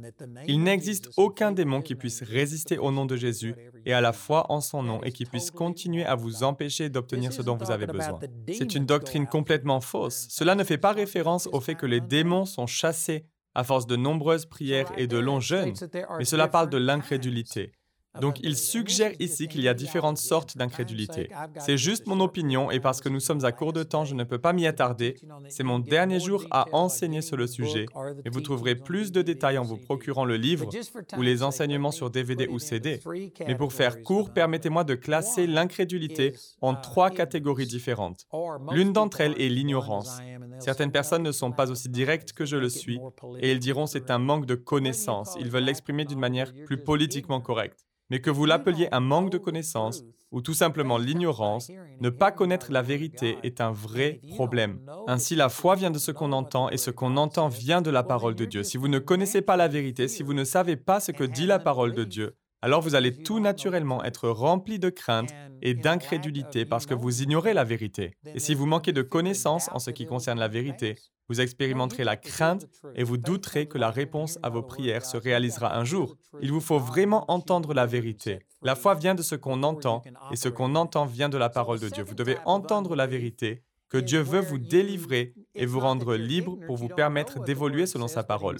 Il 0.48 0.64
n'existe 0.64 1.10
aucun 1.18 1.52
démon 1.52 1.82
qui 1.82 1.96
puisse 1.96 2.24
résister 2.24 2.78
au 2.78 2.92
nom 2.92 3.06
de 3.06 3.16
Jésus 3.16 3.56
et 3.86 3.94
à 3.94 4.02
la 4.02 4.14
foi 4.14 4.52
en 4.52 4.62
son 4.62 4.84
nom 4.84 5.02
et 5.04 5.12
qui 5.12 5.26
puisse 5.26 5.52
continuer 5.52 6.06
à 6.06 6.16
vous 6.16 6.44
empêcher 6.44 6.90
d'obtenir 6.90 7.34
ce 7.34 7.42
dont 7.42 7.56
vous 7.56 7.72
avez 7.72 7.88
besoin. 7.88 8.20
C'est 8.48 8.76
une 8.76 8.86
doctrine 8.86 9.28
complètement 9.28 9.82
fausse. 9.82 10.28
Cela 10.30 10.56
ne 10.56 10.64
fait 10.64 10.78
pas 10.78 10.92
référence 10.92 11.48
au 11.52 11.60
fait 11.60 11.76
que 11.76 11.86
les 11.86 12.02
démons 12.02 12.46
sont 12.46 12.68
chassés 12.68 13.26
à 13.54 13.64
force 13.64 13.86
de 13.86 13.96
nombreuses 13.96 14.46
prières 14.46 14.92
et 14.98 15.08
de 15.08 15.18
longs 15.18 15.42
jeûnes, 15.42 15.74
mais 16.18 16.26
cela 16.26 16.48
parle 16.48 16.70
de 16.70 16.78
l'incrédulité. 16.78 17.74
Donc 18.20 18.40
il 18.42 18.58
suggère 18.58 19.14
ici 19.20 19.48
qu'il 19.48 19.62
y 19.62 19.70
a 19.70 19.74
différentes 19.74 20.18
sortes 20.18 20.58
d'incrédulité. 20.58 21.30
C'est 21.60 21.78
juste 21.78 22.08
mon 22.08 22.20
opinion 22.20 22.70
et 22.70 22.82
parce 22.82 23.00
que 23.00 23.08
nous 23.08 23.22
sommes 23.22 23.46
à 23.46 23.54
court 23.54 23.72
de 23.72 23.84
temps, 23.84 24.04
je 24.04 24.16
ne 24.16 24.24
peux 24.26 24.38
pas 24.38 24.52
m'y 24.52 24.68
attarder. 24.68 25.16
C'est 25.48 25.64
mon 25.64 25.80
dernier 25.80 26.20
jour 26.20 26.46
à 26.52 26.66
enseigner 26.74 27.22
sur 27.22 27.38
le 27.38 27.48
sujet 27.48 27.86
et 28.26 28.30
vous 28.30 28.42
trouverez 28.42 28.76
plus 28.76 29.12
de 29.12 29.22
détails 29.22 29.58
en 29.58 29.64
vous 29.64 29.78
procurant 29.78 30.26
le 30.26 30.36
livre 30.36 30.70
ou 31.18 31.22
les 31.22 31.42
enseignements 31.42 31.92
sur 31.92 32.10
DVD 32.10 32.48
ou 32.48 32.60
CD. 32.60 33.00
Mais 33.48 33.56
pour 33.56 33.72
faire 33.72 34.02
court, 34.02 34.34
permettez-moi 34.34 34.84
de 34.84 34.96
classer 34.96 35.48
l'incrédulité 35.48 36.34
en 36.62 36.76
trois 36.76 37.12
catégories 37.12 37.68
différentes. 37.68 38.28
L'une 38.72 38.92
d'entre 38.92 39.22
elles 39.22 39.40
est 39.40 39.50
l'ignorance. 39.50 40.20
Certaines 40.60 40.92
personnes 40.92 41.24
ne 41.24 41.32
sont 41.32 41.52
pas 41.52 41.72
aussi 41.72 41.88
directes 41.88 42.34
que 42.34 42.46
je 42.46 42.58
le 42.58 42.70
suis 42.70 43.00
et 43.40 43.52
ils 43.52 43.60
diront 43.60 43.86
c'est 43.86 44.12
un 44.12 44.20
manque 44.20 44.46
de 44.46 44.56
connaissance. 44.56 45.36
Ils 45.40 45.50
veulent 45.50 45.64
l'exprimer 45.64 46.04
d'une 46.04 46.20
manière 46.20 46.52
plus 46.66 46.78
politiquement 46.78 47.40
correcte 47.40 47.86
mais 48.12 48.20
que 48.20 48.30
vous 48.30 48.46
l'appeliez 48.46 48.90
un 48.92 49.00
manque 49.00 49.32
de 49.32 49.38
connaissance 49.38 50.04
ou 50.32 50.42
tout 50.42 50.54
simplement 50.54 50.98
l'ignorance, 50.98 51.72
ne 52.02 52.10
pas 52.10 52.32
connaître 52.32 52.72
la 52.72 52.82
vérité 52.82 53.38
est 53.44 53.62
un 53.62 53.72
vrai 53.72 54.20
problème. 54.36 54.80
Ainsi, 55.08 55.36
la 55.36 55.48
foi 55.48 55.76
vient 55.76 55.92
de 55.92 55.98
ce 55.98 56.12
qu'on 56.12 56.34
entend 56.34 56.70
et 56.70 56.78
ce 56.78 56.92
qu'on 56.92 57.16
entend 57.16 57.48
vient 57.48 57.82
de 57.82 57.90
la 57.90 58.04
parole 58.04 58.36
de 58.36 58.46
Dieu. 58.46 58.64
Si 58.64 58.78
vous 58.78 58.90
ne 58.90 59.00
connaissez 59.00 59.42
pas 59.42 59.56
la 59.56 59.70
vérité, 59.70 60.10
si 60.10 60.24
vous 60.24 60.34
ne 60.34 60.44
savez 60.44 60.76
pas 60.76 61.00
ce 61.00 61.14
que 61.14 61.24
dit 61.24 61.46
la 61.46 61.60
parole 61.60 61.94
de 61.94 62.04
Dieu, 62.04 62.36
alors 62.62 62.82
vous 62.82 62.96
allez 62.96 63.12
tout 63.24 63.40
naturellement 63.40 64.04
être 64.04 64.30
rempli 64.30 64.78
de 64.78 64.90
crainte 64.90 65.34
et 65.62 65.74
d'incrédulité 65.74 66.66
parce 66.66 66.86
que 66.86 66.94
vous 66.94 67.24
ignorez 67.24 67.54
la 67.54 67.64
vérité. 67.64 68.14
Et 68.36 68.40
si 68.40 68.54
vous 68.54 68.66
manquez 68.66 68.94
de 68.94 69.02
connaissances 69.02 69.70
en 69.72 69.80
ce 69.80 69.90
qui 69.90 70.06
concerne 70.06 70.40
la 70.40 70.48
vérité, 70.48 70.96
vous 71.28 71.42
expérimenterez 71.42 72.04
la 72.04 72.18
crainte 72.18 72.68
et 72.96 73.04
vous 73.04 73.18
douterez 73.18 73.68
que 73.68 73.78
la 73.78 73.90
réponse 73.90 74.38
à 74.44 74.50
vos 74.50 74.62
prières 74.62 75.06
se 75.06 75.18
réalisera 75.18 75.76
un 75.76 75.86
jour. 75.86 76.18
Il 76.42 76.52
vous 76.52 76.60
faut 76.60 76.80
vraiment 76.80 77.26
entendre 77.32 77.74
la 77.74 77.86
vérité. 77.86 78.40
La 78.62 78.76
foi 78.76 78.96
vient 78.96 79.16
de 79.16 79.24
ce 79.24 79.36
qu'on 79.36 79.64
entend 79.64 80.04
et 80.32 80.36
ce 80.36 80.50
qu'on 80.50 80.76
entend 80.76 81.06
vient 81.06 81.30
de 81.30 81.38
la 81.38 81.50
parole 81.50 81.80
de 81.80 81.90
Dieu. 81.90 82.04
Vous 82.04 82.16
devez 82.16 82.38
entendre 82.46 82.96
la 82.96 83.08
vérité 83.08 83.64
que 83.90 83.98
Dieu 83.98 84.22
veut 84.22 84.40
vous 84.40 84.58
délivrer 84.58 85.34
et 85.56 85.66
vous 85.66 85.80
rendre 85.80 86.16
libre 86.16 86.58
pour 86.66 86.78
vous 86.78 86.88
permettre 86.88 87.44
d'évoluer 87.44 87.86
selon 87.86 88.08
sa 88.08 88.24
parole. 88.24 88.58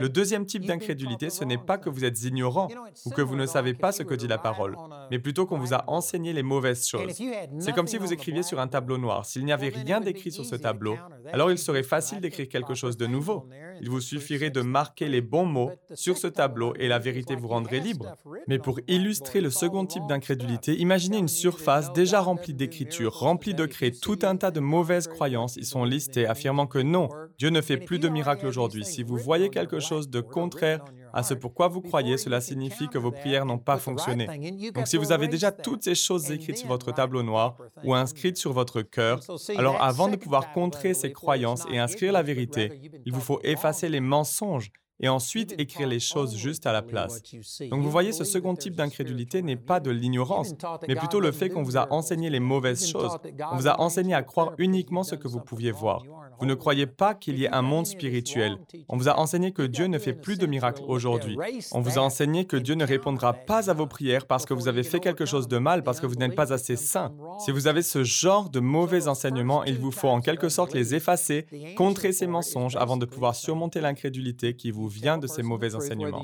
Le 0.00 0.08
deuxième 0.08 0.46
type 0.46 0.64
d'incrédulité, 0.64 1.30
ce 1.30 1.44
n'est 1.44 1.58
pas 1.58 1.78
que 1.78 1.90
vous 1.90 2.04
êtes 2.04 2.22
ignorant 2.22 2.68
ou 3.04 3.10
que 3.10 3.22
vous 3.22 3.36
ne 3.36 3.46
savez 3.46 3.74
pas 3.74 3.92
ce 3.92 4.02
que 4.02 4.14
dit 4.14 4.28
la 4.28 4.38
parole, 4.38 4.76
mais 5.10 5.18
plutôt 5.18 5.46
qu'on 5.46 5.58
vous 5.58 5.74
a 5.74 5.84
enseigné 5.88 6.32
les 6.32 6.42
mauvaises 6.42 6.86
choses. 6.86 7.12
C'est 7.58 7.72
comme 7.72 7.86
si 7.86 7.98
vous 7.98 8.12
écriviez 8.12 8.42
sur 8.42 8.60
un 8.60 8.68
tableau 8.68 8.98
noir. 8.98 9.24
S'il 9.24 9.44
n'y 9.44 9.52
avait 9.52 9.68
rien 9.68 10.00
d'écrit 10.00 10.32
sur 10.32 10.44
ce 10.44 10.56
tableau, 10.56 10.96
alors 11.32 11.50
il 11.50 11.58
serait 11.58 11.82
facile 11.82 12.20
d'écrire 12.20 12.48
quelque 12.48 12.74
chose 12.74 12.96
de 12.96 13.06
nouveau. 13.06 13.46
Il 13.80 13.90
vous 13.90 14.00
suffirait 14.00 14.50
de 14.50 14.60
marquer 14.60 15.08
les 15.08 15.20
bons 15.20 15.46
mots 15.46 15.70
sur 15.94 16.18
ce 16.18 16.26
tableau 16.26 16.74
et 16.78 16.88
la 16.88 16.98
vérité 16.98 17.34
vous 17.34 17.48
rendrait 17.48 17.80
libre. 17.80 18.16
Mais 18.48 18.58
pour 18.58 18.80
illustrer 18.88 19.40
le 19.40 19.50
second 19.50 19.86
type 19.86 20.06
d'incrédulité, 20.08 20.74
imaginez 20.78 21.18
une 21.18 21.28
surface 21.28 21.92
déjà 21.92 22.20
remplie 22.20 22.54
d'écritures, 22.54 23.14
remplie 23.14 23.54
de 23.54 23.66
créer 23.66 23.92
tout 23.92 24.18
un 24.22 24.36
tas 24.36 24.50
de 24.50 24.60
mauvaises 24.60 25.08
croyances 25.08 25.56
y 25.56 25.64
sont 25.64 25.84
listées 25.84 26.26
affirmant 26.30 26.66
que 26.66 26.78
non, 26.78 27.08
Dieu 27.38 27.50
ne 27.50 27.60
fait 27.60 27.76
plus 27.76 27.98
de 27.98 28.08
miracles 28.08 28.46
aujourd'hui. 28.46 28.84
Si 28.84 29.02
vous 29.02 29.16
voyez 29.16 29.50
quelque 29.50 29.80
chose 29.80 30.08
de 30.08 30.20
contraire 30.20 30.84
à 31.12 31.22
ce 31.22 31.34
pourquoi 31.34 31.68
vous 31.68 31.80
croyez, 31.80 32.16
cela 32.16 32.40
signifie 32.40 32.88
que 32.88 32.98
vos 32.98 33.10
prières 33.10 33.44
n'ont 33.44 33.58
pas 33.58 33.78
fonctionné. 33.78 34.26
Donc 34.74 34.86
si 34.86 34.96
vous 34.96 35.12
avez 35.12 35.28
déjà 35.28 35.52
toutes 35.52 35.82
ces 35.82 35.94
choses 35.94 36.30
écrites 36.30 36.58
sur 36.58 36.68
votre 36.68 36.92
tableau 36.92 37.22
noir 37.22 37.56
ou 37.84 37.94
inscrites 37.94 38.36
sur 38.36 38.52
votre 38.52 38.82
cœur, 38.82 39.20
alors 39.56 39.82
avant 39.82 40.08
de 40.08 40.16
pouvoir 40.16 40.52
contrer 40.52 40.94
ces 40.94 41.12
croyances 41.12 41.64
et 41.70 41.78
inscrire 41.78 42.12
la 42.12 42.22
vérité, 42.22 42.80
il 43.04 43.12
vous 43.12 43.20
faut 43.20 43.40
effacer 43.42 43.88
les 43.88 44.00
mensonges 44.00 44.70
et 45.00 45.08
ensuite 45.08 45.54
écrire 45.58 45.88
les 45.88 46.00
choses 46.00 46.36
juste 46.36 46.66
à 46.66 46.72
la 46.72 46.82
place. 46.82 47.22
Donc 47.70 47.82
vous 47.82 47.90
voyez, 47.90 48.12
ce 48.12 48.24
second 48.24 48.54
type 48.54 48.76
d'incrédulité 48.76 49.42
n'est 49.42 49.56
pas 49.56 49.80
de 49.80 49.90
l'ignorance, 49.90 50.54
mais 50.88 50.94
plutôt 50.94 51.20
le 51.20 51.32
fait 51.32 51.48
qu'on 51.48 51.62
vous 51.62 51.76
a 51.76 51.92
enseigné 51.92 52.30
les 52.30 52.40
mauvaises 52.40 52.86
choses. 52.86 53.16
On 53.52 53.56
vous 53.56 53.68
a 53.68 53.80
enseigné 53.80 54.14
à 54.14 54.22
croire 54.22 54.52
uniquement 54.58 55.02
ce 55.02 55.14
que 55.14 55.28
vous 55.28 55.40
pouviez 55.40 55.72
voir. 55.72 56.02
Vous 56.38 56.46
ne 56.46 56.54
croyez 56.54 56.86
pas 56.86 57.14
qu'il 57.14 57.38
y 57.38 57.44
ait 57.44 57.52
un 57.52 57.62
monde 57.62 57.86
spirituel. 57.86 58.58
On 58.88 58.96
vous 58.96 59.08
a 59.08 59.18
enseigné 59.18 59.52
que 59.52 59.62
Dieu 59.62 59.86
ne 59.86 59.98
fait 59.98 60.12
plus 60.12 60.38
de 60.38 60.46
miracles 60.46 60.82
aujourd'hui. 60.86 61.36
On 61.72 61.80
vous 61.80 61.98
a 61.98 62.02
enseigné 62.02 62.44
que 62.44 62.56
Dieu 62.56 62.74
ne 62.74 62.84
répondra 62.84 63.32
pas 63.32 63.70
à 63.70 63.74
vos 63.74 63.86
prières 63.86 64.26
parce 64.26 64.46
que 64.46 64.54
vous 64.54 64.68
avez 64.68 64.82
fait 64.82 65.00
quelque 65.00 65.24
chose 65.24 65.48
de 65.48 65.58
mal, 65.58 65.82
parce 65.82 66.00
que 66.00 66.06
vous 66.06 66.14
n'êtes 66.14 66.34
pas 66.34 66.52
assez 66.52 66.76
saint. 66.76 67.12
Si 67.38 67.50
vous 67.50 67.66
avez 67.66 67.82
ce 67.82 68.04
genre 68.04 68.50
de 68.50 68.60
mauvais 68.60 69.08
enseignements, 69.08 69.64
il 69.64 69.78
vous 69.78 69.90
faut 69.90 70.08
en 70.08 70.20
quelque 70.20 70.48
sorte 70.48 70.74
les 70.74 70.94
effacer, 70.94 71.46
contrer 71.76 72.12
ces 72.12 72.26
mensonges 72.26 72.76
avant 72.76 72.96
de 72.96 73.06
pouvoir 73.06 73.34
surmonter 73.34 73.80
l'incrédulité 73.80 74.54
qui 74.54 74.70
vous 74.70 74.89
vient 74.90 75.16
de 75.16 75.26
ces 75.26 75.42
mauvais 75.42 75.74
enseignements. 75.74 76.22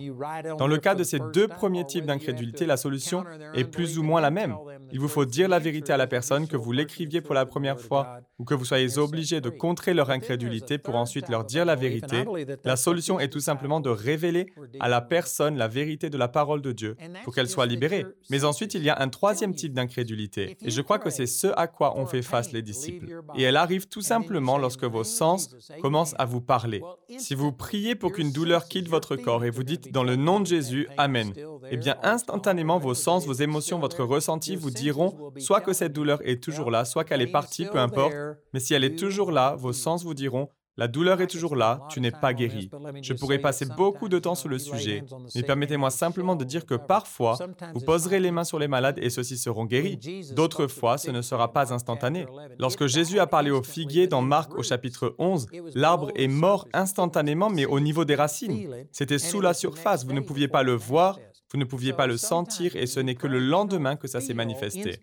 Dans 0.58 0.66
le 0.66 0.78
cas 0.78 0.94
de 0.94 1.04
ces 1.04 1.20
deux 1.32 1.48
premiers 1.48 1.84
types 1.84 2.04
d'incrédulité, 2.04 2.66
la 2.66 2.76
solution 2.76 3.24
est 3.54 3.64
plus 3.64 3.98
ou 3.98 4.02
moins 4.02 4.20
la 4.20 4.30
même. 4.30 4.56
Il 4.92 5.00
vous 5.00 5.08
faut 5.08 5.24
dire 5.24 5.48
la 5.48 5.58
vérité 5.58 5.92
à 5.92 5.96
la 5.96 6.06
personne, 6.06 6.46
que 6.46 6.56
vous 6.56 6.72
l'écriviez 6.72 7.20
pour 7.20 7.34
la 7.34 7.46
première 7.46 7.80
fois 7.80 8.20
ou 8.38 8.44
que 8.44 8.54
vous 8.54 8.64
soyez 8.64 8.98
obligé 8.98 9.40
de 9.40 9.50
contrer 9.50 9.94
leur 9.94 10.10
incrédulité 10.10 10.78
pour 10.78 10.96
ensuite 10.96 11.28
leur 11.28 11.44
dire 11.44 11.64
la 11.64 11.76
vérité. 11.76 12.24
La 12.64 12.76
solution 12.76 13.18
est 13.18 13.28
tout 13.28 13.40
simplement 13.40 13.80
de 13.80 13.90
révéler 13.90 14.46
à 14.80 14.88
la 14.88 15.00
personne 15.00 15.56
la 15.56 15.68
vérité 15.68 16.10
de 16.10 16.18
la 16.18 16.28
parole 16.28 16.62
de 16.62 16.72
Dieu 16.72 16.96
pour 17.24 17.34
qu'elle 17.34 17.48
soit 17.48 17.66
libérée. 17.66 18.04
Mais 18.30 18.44
ensuite, 18.44 18.74
il 18.74 18.82
y 18.82 18.90
a 18.90 19.00
un 19.00 19.08
troisième 19.08 19.54
type 19.54 19.72
d'incrédulité 19.72 20.56
et 20.62 20.70
je 20.70 20.82
crois 20.82 20.98
que 20.98 21.10
c'est 21.10 21.26
ce 21.26 21.48
à 21.56 21.66
quoi 21.66 21.98
ont 21.98 22.06
fait 22.06 22.22
face 22.22 22.52
les 22.52 22.62
disciples. 22.62 23.22
Et 23.36 23.42
elle 23.42 23.56
arrive 23.56 23.88
tout 23.88 24.02
simplement 24.02 24.58
lorsque 24.58 24.84
vos 24.84 25.04
sens 25.04 25.54
commencent 25.80 26.14
à 26.18 26.24
vous 26.24 26.40
parler. 26.40 26.82
Si 27.18 27.34
vous 27.34 27.52
priez 27.52 27.94
pour 27.94 28.12
qu'une 28.12 28.32
quitte 28.64 28.88
votre 28.88 29.16
corps 29.16 29.44
et 29.44 29.50
vous 29.50 29.62
dites 29.62 29.92
dans 29.92 30.04
le 30.04 30.16
nom 30.16 30.40
de 30.40 30.46
Jésus, 30.46 30.88
Amen, 30.96 31.32
eh 31.70 31.76
bien 31.76 31.96
instantanément 32.02 32.78
vos 32.78 32.94
sens, 32.94 33.26
vos 33.26 33.34
émotions, 33.34 33.78
votre 33.78 34.02
ressenti 34.04 34.56
vous 34.56 34.70
diront 34.70 35.32
soit 35.38 35.60
que 35.60 35.72
cette 35.72 35.92
douleur 35.92 36.20
est 36.24 36.42
toujours 36.42 36.70
là, 36.70 36.84
soit 36.84 37.04
qu'elle 37.04 37.22
est 37.22 37.26
partie, 37.26 37.66
peu 37.66 37.78
importe, 37.78 38.14
mais 38.52 38.60
si 38.60 38.74
elle 38.74 38.84
est 38.84 38.96
toujours 38.96 39.30
là, 39.32 39.54
vos 39.56 39.72
sens 39.72 40.04
vous 40.04 40.14
diront 40.14 40.48
la 40.76 40.88
douleur 40.88 41.20
est 41.20 41.26
toujours 41.26 41.56
là, 41.56 41.80
tu 41.90 42.00
n'es 42.00 42.10
pas 42.10 42.34
guéri. 42.34 42.70
Je 43.02 43.14
pourrais 43.14 43.38
passer 43.38 43.66
beaucoup 43.66 44.08
de 44.08 44.18
temps 44.18 44.34
sur 44.34 44.48
le 44.48 44.58
sujet, 44.58 45.04
mais 45.34 45.42
permettez-moi 45.42 45.90
simplement 45.90 46.36
de 46.36 46.44
dire 46.44 46.66
que 46.66 46.74
parfois, 46.74 47.38
vous 47.74 47.80
poserez 47.80 48.20
les 48.20 48.30
mains 48.30 48.44
sur 48.44 48.58
les 48.58 48.68
malades 48.68 48.98
et 49.00 49.10
ceux-ci 49.10 49.36
seront 49.36 49.64
guéris. 49.64 49.98
D'autres 50.34 50.66
fois, 50.66 50.98
ce 50.98 51.10
ne 51.10 51.22
sera 51.22 51.52
pas 51.52 51.72
instantané. 51.72 52.26
Lorsque 52.58 52.86
Jésus 52.86 53.18
a 53.18 53.26
parlé 53.26 53.50
au 53.50 53.62
figuier 53.62 54.06
dans 54.06 54.22
Marc 54.22 54.54
au 54.56 54.62
chapitre 54.62 55.14
11, 55.18 55.46
l'arbre 55.74 56.10
est 56.14 56.28
mort 56.28 56.68
instantanément, 56.72 57.50
mais 57.50 57.66
au 57.66 57.80
niveau 57.80 58.04
des 58.04 58.14
racines. 58.14 58.68
C'était 58.92 59.18
sous 59.18 59.40
la 59.40 59.54
surface, 59.54 60.04
vous 60.04 60.12
ne 60.12 60.20
pouviez 60.20 60.48
pas 60.48 60.62
le 60.62 60.74
voir, 60.74 61.18
vous 61.56 61.60
ne 61.60 61.64
pouviez 61.64 61.94
pas 61.94 62.06
le 62.06 62.18
sentir 62.18 62.76
et 62.76 62.84
ce 62.84 63.00
n'est 63.00 63.14
que 63.14 63.26
le 63.26 63.38
lendemain 63.38 63.96
que 63.96 64.06
ça 64.06 64.20
s'est 64.20 64.34
manifesté. 64.34 65.00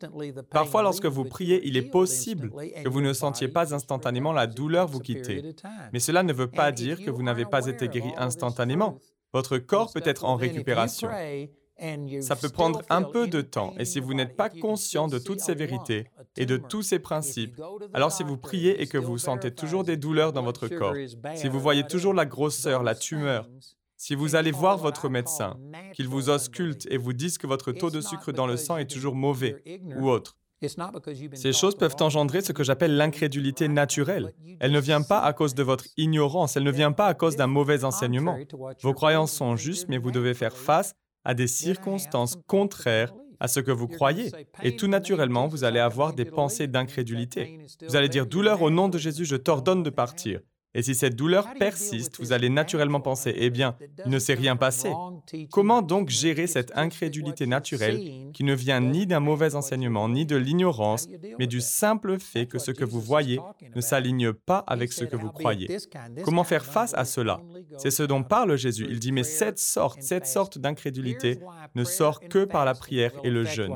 Parfois, 0.51 0.83
lorsque 0.83 1.07
vous 1.07 1.25
priez, 1.25 1.67
il 1.67 1.77
est 1.77 1.89
possible 1.89 2.53
que 2.83 2.89
vous 2.89 3.01
ne 3.01 3.12
sentiez 3.12 3.48
pas 3.48 3.74
instantanément 3.74 4.31
la 4.31 4.45
douleur 4.45 4.88
vous 4.88 5.00
quitter. 5.00 5.55
Mais 5.93 6.00
cela 6.00 6.22
ne 6.22 6.31
veut 6.31 6.51
pas 6.51 6.72
dire 6.72 7.03
que 7.03 7.10
vous 7.10 7.24
n'avez 7.24 7.45
pas 7.45 7.65
été 7.65 7.88
guéri 7.88 8.12
instantanément. 8.17 9.00
Votre 9.33 9.57
corps 9.57 9.91
peut 9.91 10.03
être 10.05 10.25
en 10.25 10.36
récupération. 10.36 11.10
Ça 12.22 12.36
peut 12.36 12.50
prendre 12.50 12.83
un 12.91 13.01
peu 13.01 13.27
de 13.27 13.41
temps 13.41 13.74
et 13.79 13.86
si 13.86 14.00
vous 14.00 14.13
n'êtes 14.13 14.36
pas 14.36 14.50
conscient 14.50 15.07
de 15.07 15.17
toutes 15.17 15.39
ces 15.39 15.55
vérités 15.55 16.05
et 16.38 16.45
de 16.45 16.57
tous 16.57 16.83
ces 16.83 17.00
principes, 17.00 17.60
alors 17.95 18.12
si 18.12 18.22
vous 18.22 18.38
priez 18.38 18.79
et 18.79 18.86
que 18.86 19.00
vous 19.00 19.17
sentez 19.17 19.50
toujours 19.50 19.83
des 19.83 19.98
douleurs 19.98 20.33
dans 20.33 20.43
votre 20.43 20.67
corps, 20.67 20.93
si 21.33 21.50
vous 21.50 21.60
voyez 21.60 21.83
toujours 21.88 22.13
la 22.13 22.27
grosseur, 22.27 22.83
la 22.83 22.93
tumeur, 22.93 23.50
si 24.03 24.15
vous 24.15 24.36
allez 24.36 24.51
voir 24.51 24.77
votre 24.77 25.07
médecin, 25.07 25.55
qu'il 25.93 26.10
vous 26.10 26.29
ausculte 26.29 26.86
et 26.91 26.98
vous 26.98 27.13
dise 27.13 27.38
que 27.38 27.48
votre 27.48 27.72
taux 27.72 27.89
de 27.89 28.01
sucre 28.01 28.33
dans 28.33 28.48
le 28.48 28.57
sang 28.57 28.75
est 28.75 28.89
toujours 28.89 29.15
mauvais 29.15 29.63
ou 29.95 30.10
autre, 30.10 30.36
ces 31.33 31.53
choses 31.53 31.75
peuvent 31.75 31.95
engendrer 32.01 32.41
ce 32.41 32.51
que 32.51 32.65
j'appelle 32.65 32.98
l'incrédulité 32.98 33.69
naturelle. 33.69 34.33
Elle 34.60 34.74
ne 34.74 34.81
vient 34.81 35.03
pas 35.03 35.22
à 35.22 35.31
cause 35.31 35.55
de 35.55 35.63
votre 35.63 35.86
ignorance, 35.95 36.57
elle 36.57 36.63
ne 36.63 36.72
vient 36.72 36.91
pas 36.91 37.07
à 37.07 37.13
cause 37.13 37.38
d'un 37.38 37.48
mauvais 37.48 37.86
enseignement. 37.86 38.38
Vos 38.81 38.93
croyances 38.93 39.31
sont 39.31 39.55
justes, 39.55 39.88
mais 39.88 39.98
vous 39.98 40.12
devez 40.12 40.33
faire 40.33 40.57
face 40.57 40.95
à 41.24 41.33
des 41.33 41.48
circonstances 41.48 42.38
contraires 42.45 43.13
à 43.39 43.48
ce 43.48 43.62
que 43.62 43.72
vous 43.72 43.88
croyez. 43.88 44.31
Et 44.63 44.75
tout 44.75 44.88
naturellement, 44.88 45.48
vous 45.48 45.63
allez 45.63 45.79
avoir 45.79 46.13
des 46.13 46.25
pensées 46.25 46.67
d'incrédulité. 46.67 47.60
Vous 47.88 47.95
allez 47.95 48.10
dire, 48.10 48.25
douleur 48.25 48.62
au 48.63 48.69
nom 48.69 48.89
de 48.89 48.98
Jésus, 48.98 49.24
je 49.24 49.38
t'ordonne 49.38 49.83
de 49.83 49.89
partir. 49.89 50.41
Et 50.75 50.82
si 50.82 50.96
cette 50.96 51.15
douleur 51.15 51.48
persiste, 51.60 52.20
vous 52.20 52.34
allez 52.34 52.50
naturellement 52.50 53.00
penser, 53.00 53.34
eh 53.36 53.50
bien, 53.50 53.75
il 54.06 54.12
ne 54.12 54.18
s'est 54.18 54.34
rien 54.34 54.56
passé. 54.56 54.92
Comment 55.51 55.82
donc 55.82 56.10
gérer 56.10 56.48
cette 56.48 56.72
incrédulité 56.75 57.46
naturelle 57.46 58.32
qui 58.34 58.44
ne 58.44 58.56
vient 58.56 58.82
ni 58.82 59.06
d'un 59.06 59.20
mauvais 59.20 59.53
enseignement, 59.53 60.10
ni 60.10 60.25
de 60.25 60.36
l'ignorance, 60.36 61.08
mais 61.38 61.46
du 61.46 61.62
simple 61.62 62.18
fait 62.20 62.48
que 62.48 62.58
ce 62.58 62.72
que 62.72 62.86
vous 62.86 63.01
voyez 63.01 63.39
ne 63.75 63.82
s'aligne 63.82 64.34
pas 64.34 64.63
avec 64.65 64.92
ce 64.92 65.06
que 65.06 65.15
vous 65.15 65.30
croyez. 65.30 65.77
Comment 66.24 66.44
faire 66.44 66.65
face 66.65 66.94
à 66.96 67.06
cela? 67.06 67.39
C'est 67.77 67.92
ce 67.92 68.03
dont 68.03 68.24
parle 68.24 68.58
Jésus. 68.58 68.88
Il 68.89 69.00
dit, 69.00 69.12
mais 69.12 69.24
cette 69.24 69.60
sorte, 69.60 70.01
cette 70.01 70.25
sorte 70.25 70.58
d'incrédulité 70.58 71.39
ne 71.75 71.84
sort 71.84 72.20
que 72.20 72.46
par 72.46 72.65
la 72.65 72.74
prière 72.74 73.12
et 73.24 73.30
le 73.30 73.44
jeûne. 73.44 73.75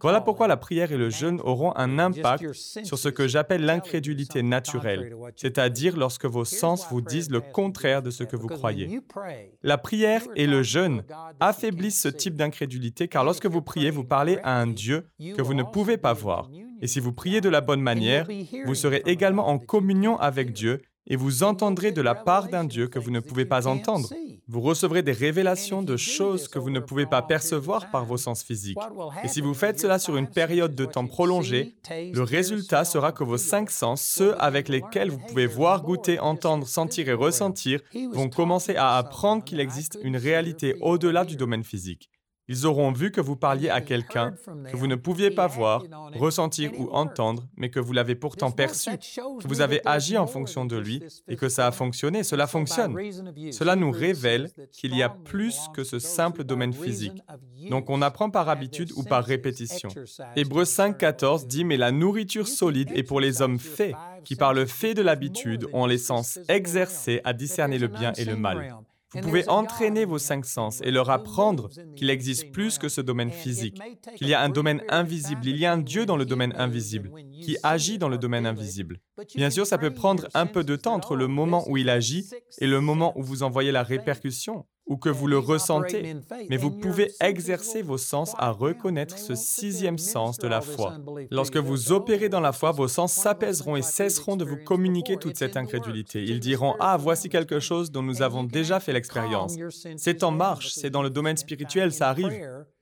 Voilà 0.00 0.20
pourquoi 0.20 0.46
la 0.46 0.56
prière 0.56 0.92
et 0.92 0.96
le 0.96 1.10
jeûne 1.10 1.40
auront 1.42 1.72
un 1.76 1.98
impact 1.98 2.52
sur 2.52 2.98
ce 2.98 3.08
que 3.08 3.26
j'appelle 3.26 3.64
l'incrédulité 3.64 4.42
naturelle, 4.42 5.14
c'est-à-dire 5.34 5.96
lorsque 5.96 6.35
vos 6.36 6.44
sens 6.44 6.86
vous 6.90 7.00
disent 7.00 7.30
le 7.30 7.40
contraire 7.40 8.02
de 8.02 8.10
ce 8.10 8.22
que 8.22 8.36
vous 8.36 8.48
croyez. 8.48 9.00
La 9.62 9.78
prière 9.78 10.22
et 10.36 10.46
le 10.46 10.62
jeûne 10.62 11.02
affaiblissent 11.40 12.02
ce 12.02 12.08
type 12.08 12.36
d'incrédulité 12.36 13.08
car 13.08 13.24
lorsque 13.24 13.46
vous 13.46 13.62
priez, 13.62 13.90
vous 13.90 14.04
parlez 14.04 14.38
à 14.42 14.60
un 14.60 14.66
Dieu 14.66 15.08
que 15.18 15.40
vous 15.40 15.54
ne 15.54 15.62
pouvez 15.62 15.96
pas 15.96 16.12
voir. 16.12 16.50
Et 16.82 16.86
si 16.86 17.00
vous 17.00 17.14
priez 17.14 17.40
de 17.40 17.48
la 17.48 17.62
bonne 17.62 17.80
manière, 17.80 18.28
vous 18.66 18.74
serez 18.74 19.02
également 19.06 19.48
en 19.48 19.58
communion 19.58 20.18
avec 20.18 20.52
Dieu 20.52 20.82
et 21.06 21.16
vous 21.16 21.42
entendrez 21.42 21.92
de 21.92 22.02
la 22.02 22.14
part 22.14 22.48
d'un 22.48 22.64
Dieu 22.64 22.88
que 22.88 22.98
vous 22.98 23.10
ne 23.10 23.20
pouvez 23.20 23.44
pas 23.44 23.66
entendre. 23.66 24.08
Vous 24.48 24.60
recevrez 24.60 25.02
des 25.02 25.12
révélations 25.12 25.82
de 25.82 25.96
choses 25.96 26.48
que 26.48 26.58
vous 26.58 26.70
ne 26.70 26.80
pouvez 26.80 27.06
pas 27.06 27.22
percevoir 27.22 27.90
par 27.90 28.04
vos 28.04 28.16
sens 28.16 28.42
physiques. 28.42 28.78
Et 29.24 29.28
si 29.28 29.40
vous 29.40 29.54
faites 29.54 29.80
cela 29.80 29.98
sur 29.98 30.16
une 30.16 30.28
période 30.28 30.74
de 30.74 30.84
temps 30.84 31.06
prolongée, 31.06 31.74
le 31.90 32.22
résultat 32.22 32.84
sera 32.84 33.12
que 33.12 33.24
vos 33.24 33.38
cinq 33.38 33.70
sens, 33.70 34.02
ceux 34.02 34.40
avec 34.40 34.68
lesquels 34.68 35.10
vous 35.10 35.18
pouvez 35.18 35.46
voir, 35.46 35.82
goûter, 35.82 36.18
entendre, 36.18 36.66
sentir 36.66 37.08
et 37.08 37.12
ressentir, 37.12 37.80
vont 38.12 38.28
commencer 38.28 38.76
à 38.76 38.96
apprendre 38.96 39.44
qu'il 39.44 39.60
existe 39.60 39.98
une 40.02 40.16
réalité 40.16 40.76
au-delà 40.80 41.24
du 41.24 41.36
domaine 41.36 41.64
physique. 41.64 42.10
Ils 42.48 42.66
auront 42.66 42.92
vu 42.92 43.10
que 43.10 43.20
vous 43.20 43.36
parliez 43.36 43.70
à 43.70 43.80
quelqu'un 43.80 44.34
que 44.70 44.76
vous 44.76 44.86
ne 44.86 44.94
pouviez 44.94 45.30
pas 45.30 45.46
voir, 45.46 45.82
ressentir 46.14 46.70
ou 46.78 46.88
entendre, 46.92 47.44
mais 47.56 47.70
que 47.70 47.80
vous 47.80 47.92
l'avez 47.92 48.14
pourtant 48.14 48.50
perçu, 48.50 48.90
que 48.90 49.48
vous 49.48 49.60
avez 49.60 49.80
agi 49.84 50.16
en 50.16 50.26
fonction 50.26 50.64
de 50.64 50.76
lui 50.76 51.02
et 51.26 51.36
que 51.36 51.48
ça 51.48 51.66
a 51.66 51.72
fonctionné. 51.72 52.22
Cela 52.22 52.46
fonctionne. 52.46 52.96
Cela 53.50 53.74
nous 53.74 53.90
révèle 53.90 54.50
qu'il 54.72 54.96
y 54.96 55.02
a 55.02 55.08
plus 55.08 55.58
que 55.74 55.82
ce 55.82 55.98
simple 55.98 56.44
domaine 56.44 56.72
physique. 56.72 57.20
Donc 57.68 57.90
on 57.90 58.00
apprend 58.00 58.30
par 58.30 58.48
habitude 58.48 58.92
ou 58.96 59.02
par 59.02 59.24
répétition. 59.24 59.88
Hébreu 60.36 60.64
5.14 60.64 61.46
dit, 61.46 61.64
mais 61.64 61.76
la 61.76 61.90
nourriture 61.90 62.46
solide 62.46 62.90
est 62.94 63.02
pour 63.02 63.20
les 63.20 63.42
hommes 63.42 63.58
faits, 63.58 63.94
qui 64.24 64.36
par 64.36 64.54
le 64.54 64.66
fait 64.66 64.94
de 64.94 65.02
l'habitude 65.02 65.66
ont 65.72 65.86
les 65.86 65.98
sens 65.98 66.38
exercés 66.48 67.20
à 67.24 67.32
discerner 67.32 67.78
le 67.78 67.88
bien 67.88 68.12
et 68.12 68.24
le 68.24 68.36
mal. 68.36 68.76
Vous 69.16 69.22
pouvez 69.22 69.48
entraîner 69.48 70.04
vos 70.04 70.18
cinq 70.18 70.44
sens 70.44 70.80
et 70.82 70.90
leur 70.90 71.10
apprendre 71.10 71.70
qu'il 71.96 72.10
existe 72.10 72.52
plus 72.52 72.78
que 72.78 72.88
ce 72.88 73.00
domaine 73.00 73.30
physique, 73.30 73.80
qu'il 74.16 74.28
y 74.28 74.34
a 74.34 74.42
un 74.42 74.48
domaine 74.48 74.82
invisible, 74.88 75.46
il 75.46 75.56
y 75.56 75.66
a 75.66 75.72
un 75.72 75.78
Dieu 75.78 76.06
dans 76.06 76.16
le 76.16 76.24
domaine 76.24 76.54
invisible, 76.56 77.10
qui 77.42 77.56
agit 77.62 77.98
dans 77.98 78.08
le 78.08 78.18
domaine 78.18 78.46
invisible. 78.46 78.98
Bien 79.34 79.50
sûr, 79.50 79.66
ça 79.66 79.78
peut 79.78 79.92
prendre 79.92 80.28
un 80.34 80.46
peu 80.46 80.64
de 80.64 80.76
temps 80.76 80.94
entre 80.94 81.16
le 81.16 81.26
moment 81.26 81.64
où 81.68 81.76
il 81.76 81.88
agit 81.88 82.28
et 82.58 82.66
le 82.66 82.80
moment 82.80 83.18
où 83.18 83.22
vous 83.22 83.42
envoyez 83.42 83.72
la 83.72 83.82
répercussion 83.82 84.66
ou 84.86 84.96
que 84.96 85.08
vous 85.08 85.26
le 85.26 85.38
ressentez, 85.38 86.14
mais 86.48 86.56
vous 86.56 86.70
pouvez 86.70 87.10
exercer 87.20 87.82
vos 87.82 87.98
sens 87.98 88.34
à 88.38 88.50
reconnaître 88.50 89.18
ce 89.18 89.34
sixième 89.34 89.98
sens 89.98 90.38
de 90.38 90.46
la 90.46 90.60
foi. 90.60 90.96
Lorsque 91.30 91.56
vous 91.56 91.92
opérez 91.92 92.28
dans 92.28 92.40
la 92.40 92.52
foi, 92.52 92.70
vos 92.70 92.88
sens 92.88 93.12
s'apaiseront 93.12 93.76
et 93.76 93.82
cesseront 93.82 94.36
de 94.36 94.44
vous 94.44 94.56
communiquer 94.56 95.16
toute 95.16 95.36
cette 95.36 95.56
incrédulité. 95.56 96.22
Ils 96.22 96.40
diront, 96.40 96.74
ah, 96.78 96.96
voici 96.96 97.28
quelque 97.28 97.58
chose 97.58 97.90
dont 97.90 98.02
nous 98.02 98.22
avons 98.22 98.44
déjà 98.44 98.80
fait 98.80 98.92
l'expérience. 98.92 99.56
C'est 99.96 100.22
en 100.22 100.30
marche, 100.30 100.70
c'est 100.70 100.90
dans 100.90 101.02
le 101.02 101.10
domaine 101.10 101.36
spirituel, 101.36 101.92
ça 101.92 102.08
arrive. 102.08 102.32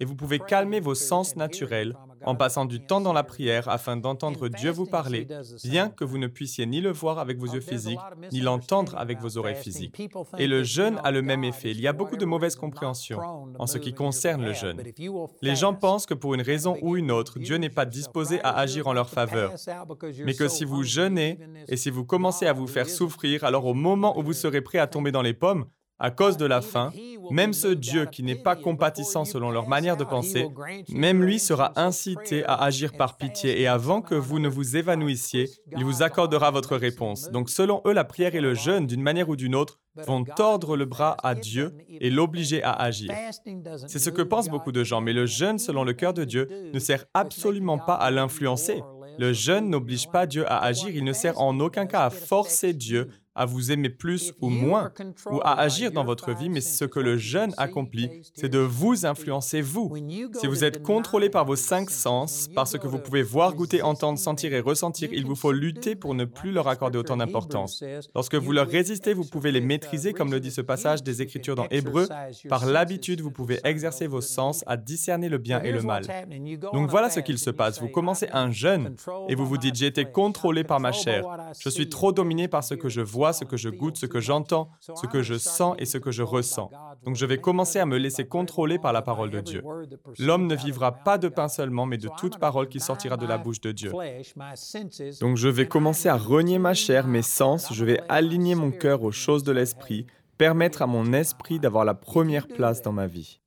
Et 0.00 0.04
vous 0.04 0.14
pouvez 0.14 0.38
calmer 0.38 0.80
vos 0.80 0.94
sens 0.94 1.36
naturels 1.36 1.96
en 2.24 2.34
passant 2.34 2.64
du 2.64 2.80
temps 2.80 3.00
dans 3.00 3.12
la 3.12 3.22
prière 3.22 3.68
afin 3.68 3.96
d'entendre 3.96 4.48
Dieu 4.48 4.70
vous 4.70 4.86
parler, 4.86 5.26
bien 5.64 5.88
que 5.88 6.04
vous 6.04 6.18
ne 6.18 6.26
puissiez 6.26 6.66
ni 6.66 6.80
le 6.80 6.90
voir 6.90 7.18
avec 7.18 7.38
vos 7.38 7.46
yeux 7.46 7.60
physiques, 7.60 7.98
ni 8.32 8.40
l'entendre 8.40 8.96
avec 8.96 9.20
vos 9.20 9.36
oreilles 9.38 9.54
physiques. 9.56 10.00
Et 10.38 10.46
le 10.46 10.62
jeûne 10.62 11.00
a 11.04 11.10
le 11.10 11.22
même 11.22 11.44
effet. 11.44 11.70
Il 11.70 11.80
y 11.80 11.88
a 11.88 11.92
beaucoup 11.92 12.16
de 12.16 12.24
mauvaises 12.24 12.56
compréhensions 12.56 13.20
en 13.58 13.66
ce 13.66 13.78
qui 13.78 13.92
concerne 13.92 14.44
le 14.44 14.52
jeûne. 14.52 14.82
Les 15.42 15.56
gens 15.56 15.74
pensent 15.74 16.06
que 16.06 16.14
pour 16.14 16.34
une 16.34 16.42
raison 16.42 16.76
ou 16.82 16.96
une 16.96 17.10
autre, 17.10 17.38
Dieu 17.38 17.56
n'est 17.56 17.70
pas 17.70 17.86
disposé 17.86 18.40
à 18.42 18.56
agir 18.58 18.86
en 18.86 18.92
leur 18.92 19.08
faveur, 19.08 19.52
mais 20.24 20.34
que 20.34 20.48
si 20.48 20.64
vous 20.64 20.82
jeûnez 20.82 21.38
et 21.68 21.76
si 21.76 21.90
vous 21.90 22.04
commencez 22.04 22.46
à 22.46 22.52
vous 22.52 22.66
faire 22.66 22.88
souffrir, 22.88 23.44
alors 23.44 23.66
au 23.66 23.74
moment 23.74 24.18
où 24.18 24.22
vous 24.22 24.32
serez 24.32 24.60
prêt 24.60 24.78
à 24.78 24.86
tomber 24.86 25.12
dans 25.12 25.22
les 25.22 25.34
pommes, 25.34 25.66
à 25.98 26.10
cause 26.10 26.36
de 26.36 26.46
la 26.46 26.60
faim, 26.60 26.92
même 27.30 27.52
ce 27.52 27.68
Dieu 27.68 28.06
qui 28.06 28.22
n'est 28.22 28.34
pas 28.34 28.56
compatissant 28.56 29.24
selon 29.24 29.50
leur 29.50 29.68
manière 29.68 29.96
de 29.96 30.04
penser, 30.04 30.48
même 30.90 31.22
lui 31.22 31.38
sera 31.38 31.72
incité 31.76 32.44
à 32.44 32.54
agir 32.62 32.92
par 32.92 33.16
pitié 33.16 33.60
et 33.60 33.66
avant 33.66 34.00
que 34.00 34.14
vous 34.14 34.38
ne 34.38 34.48
vous 34.48 34.76
évanouissiez, 34.76 35.48
il 35.76 35.84
vous 35.84 36.02
accordera 36.02 36.50
votre 36.50 36.76
réponse. 36.76 37.30
Donc 37.30 37.48
selon 37.48 37.80
eux, 37.86 37.92
la 37.92 38.04
prière 38.04 38.34
et 38.34 38.40
le 38.40 38.54
jeûne, 38.54 38.86
d'une 38.86 39.02
manière 39.02 39.28
ou 39.28 39.36
d'une 39.36 39.54
autre, 39.54 39.78
vont 40.06 40.24
tordre 40.24 40.76
le 40.76 40.84
bras 40.84 41.16
à 41.22 41.34
Dieu 41.34 41.72
et 41.88 42.10
l'obliger 42.10 42.62
à 42.62 42.72
agir. 42.72 43.12
C'est 43.86 44.00
ce 44.00 44.10
que 44.10 44.22
pensent 44.22 44.48
beaucoup 44.48 44.72
de 44.72 44.82
gens, 44.82 45.00
mais 45.00 45.12
le 45.12 45.26
jeûne 45.26 45.58
selon 45.58 45.84
le 45.84 45.92
cœur 45.92 46.12
de 46.12 46.24
Dieu 46.24 46.48
ne 46.72 46.78
sert 46.78 47.04
absolument 47.14 47.78
pas 47.78 47.94
à 47.94 48.10
l'influencer. 48.10 48.82
Le 49.18 49.32
jeûne 49.32 49.70
n'oblige 49.70 50.10
pas 50.10 50.26
Dieu 50.26 50.44
à 50.50 50.58
agir, 50.64 50.88
il 50.88 51.04
ne 51.04 51.12
sert 51.12 51.40
en 51.40 51.60
aucun 51.60 51.86
cas 51.86 52.04
à 52.04 52.10
forcer 52.10 52.72
Dieu 52.72 53.10
à 53.34 53.46
vous 53.46 53.72
aimer 53.72 53.90
plus 53.90 54.32
ou 54.40 54.48
moins, 54.48 54.92
ou 55.30 55.40
à 55.42 55.58
agir 55.60 55.92
dans 55.92 56.04
votre 56.04 56.32
vie, 56.32 56.48
mais 56.48 56.60
ce 56.60 56.84
que 56.84 57.00
le 57.00 57.16
jeûne 57.16 57.52
accomplit, 57.56 58.22
c'est 58.34 58.48
de 58.48 58.58
vous 58.58 59.06
influencer 59.06 59.60
vous. 59.60 59.92
Si 60.34 60.46
vous 60.46 60.64
êtes 60.64 60.82
contrôlé 60.82 61.30
par 61.30 61.44
vos 61.44 61.56
cinq 61.56 61.90
sens, 61.90 62.48
parce 62.54 62.78
que 62.78 62.86
vous 62.86 62.98
pouvez 62.98 63.22
voir, 63.22 63.54
goûter, 63.54 63.82
entendre, 63.82 64.18
sentir 64.18 64.54
et 64.54 64.60
ressentir, 64.60 65.10
il 65.12 65.26
vous 65.26 65.34
faut 65.34 65.52
lutter 65.52 65.94
pour 65.96 66.14
ne 66.14 66.24
plus 66.24 66.52
leur 66.52 66.68
accorder 66.68 66.98
autant 66.98 67.16
d'importance. 67.16 67.82
Lorsque 68.14 68.36
vous 68.36 68.52
leur 68.52 68.68
résistez, 68.68 69.14
vous 69.14 69.24
pouvez 69.24 69.50
les 69.52 69.60
maîtriser, 69.60 70.12
comme 70.12 70.30
le 70.30 70.40
dit 70.40 70.50
ce 70.50 70.60
passage 70.60 71.02
des 71.02 71.22
Écritures 71.22 71.54
dans 71.54 71.68
Hébreu. 71.70 72.08
Par 72.48 72.66
l'habitude, 72.66 73.20
vous 73.20 73.30
pouvez 73.30 73.60
exercer 73.64 74.06
vos 74.06 74.20
sens 74.20 74.62
à 74.66 74.76
discerner 74.76 75.28
le 75.28 75.38
bien 75.38 75.62
et 75.62 75.72
le 75.72 75.82
mal. 75.82 76.04
Donc 76.72 76.90
voilà 76.90 77.10
ce 77.10 77.20
qu'il 77.20 77.38
se 77.38 77.50
passe. 77.50 77.80
Vous 77.80 77.88
commencez 77.88 78.28
un 78.32 78.50
jeûne 78.50 78.94
et 79.28 79.34
vous 79.34 79.46
vous 79.46 79.58
dites, 79.58 79.74
j'ai 79.74 79.86
été 79.86 80.04
contrôlé 80.04 80.64
par 80.64 80.80
ma 80.80 80.92
chair. 80.92 81.24
Je 81.58 81.68
suis 81.68 81.88
trop 81.88 82.12
dominé 82.12 82.48
par 82.48 82.62
ce 82.62 82.74
que 82.74 82.88
je 82.88 83.00
vois 83.00 83.23
ce 83.32 83.44
que 83.44 83.56
je 83.56 83.68
goûte, 83.68 83.96
ce 83.96 84.06
que 84.06 84.20
j'entends, 84.20 84.70
ce 84.80 85.06
que 85.06 85.22
je 85.22 85.34
sens 85.34 85.74
et 85.78 85.84
ce 85.84 85.98
que 85.98 86.10
je 86.10 86.22
ressens. 86.22 86.70
Donc 87.04 87.16
je 87.16 87.26
vais 87.26 87.38
commencer 87.38 87.78
à 87.78 87.86
me 87.86 87.96
laisser 87.96 88.26
contrôler 88.26 88.78
par 88.78 88.92
la 88.92 89.02
parole 89.02 89.30
de 89.30 89.40
Dieu. 89.40 89.62
L'homme 90.18 90.46
ne 90.46 90.54
vivra 90.54 90.92
pas 90.92 91.18
de 91.18 91.28
pain 91.28 91.48
seulement, 91.48 91.86
mais 91.86 91.98
de 91.98 92.08
toute 92.16 92.38
parole 92.38 92.68
qui 92.68 92.80
sortira 92.80 93.16
de 93.16 93.26
la 93.26 93.38
bouche 93.38 93.60
de 93.60 93.72
Dieu. 93.72 93.92
Donc 95.20 95.36
je 95.36 95.48
vais 95.48 95.66
commencer 95.66 96.08
à 96.08 96.16
renier 96.16 96.58
ma 96.58 96.74
chair, 96.74 97.06
mes 97.06 97.22
sens, 97.22 97.72
je 97.72 97.84
vais 97.84 98.00
aligner 98.08 98.54
mon 98.54 98.70
cœur 98.70 99.02
aux 99.02 99.12
choses 99.12 99.42
de 99.42 99.52
l'esprit, 99.52 100.06
permettre 100.38 100.82
à 100.82 100.86
mon 100.86 101.12
esprit 101.12 101.58
d'avoir 101.58 101.84
la 101.84 101.94
première 101.94 102.48
place 102.48 102.82
dans 102.82 102.92
ma 102.92 103.06
vie. 103.06 103.40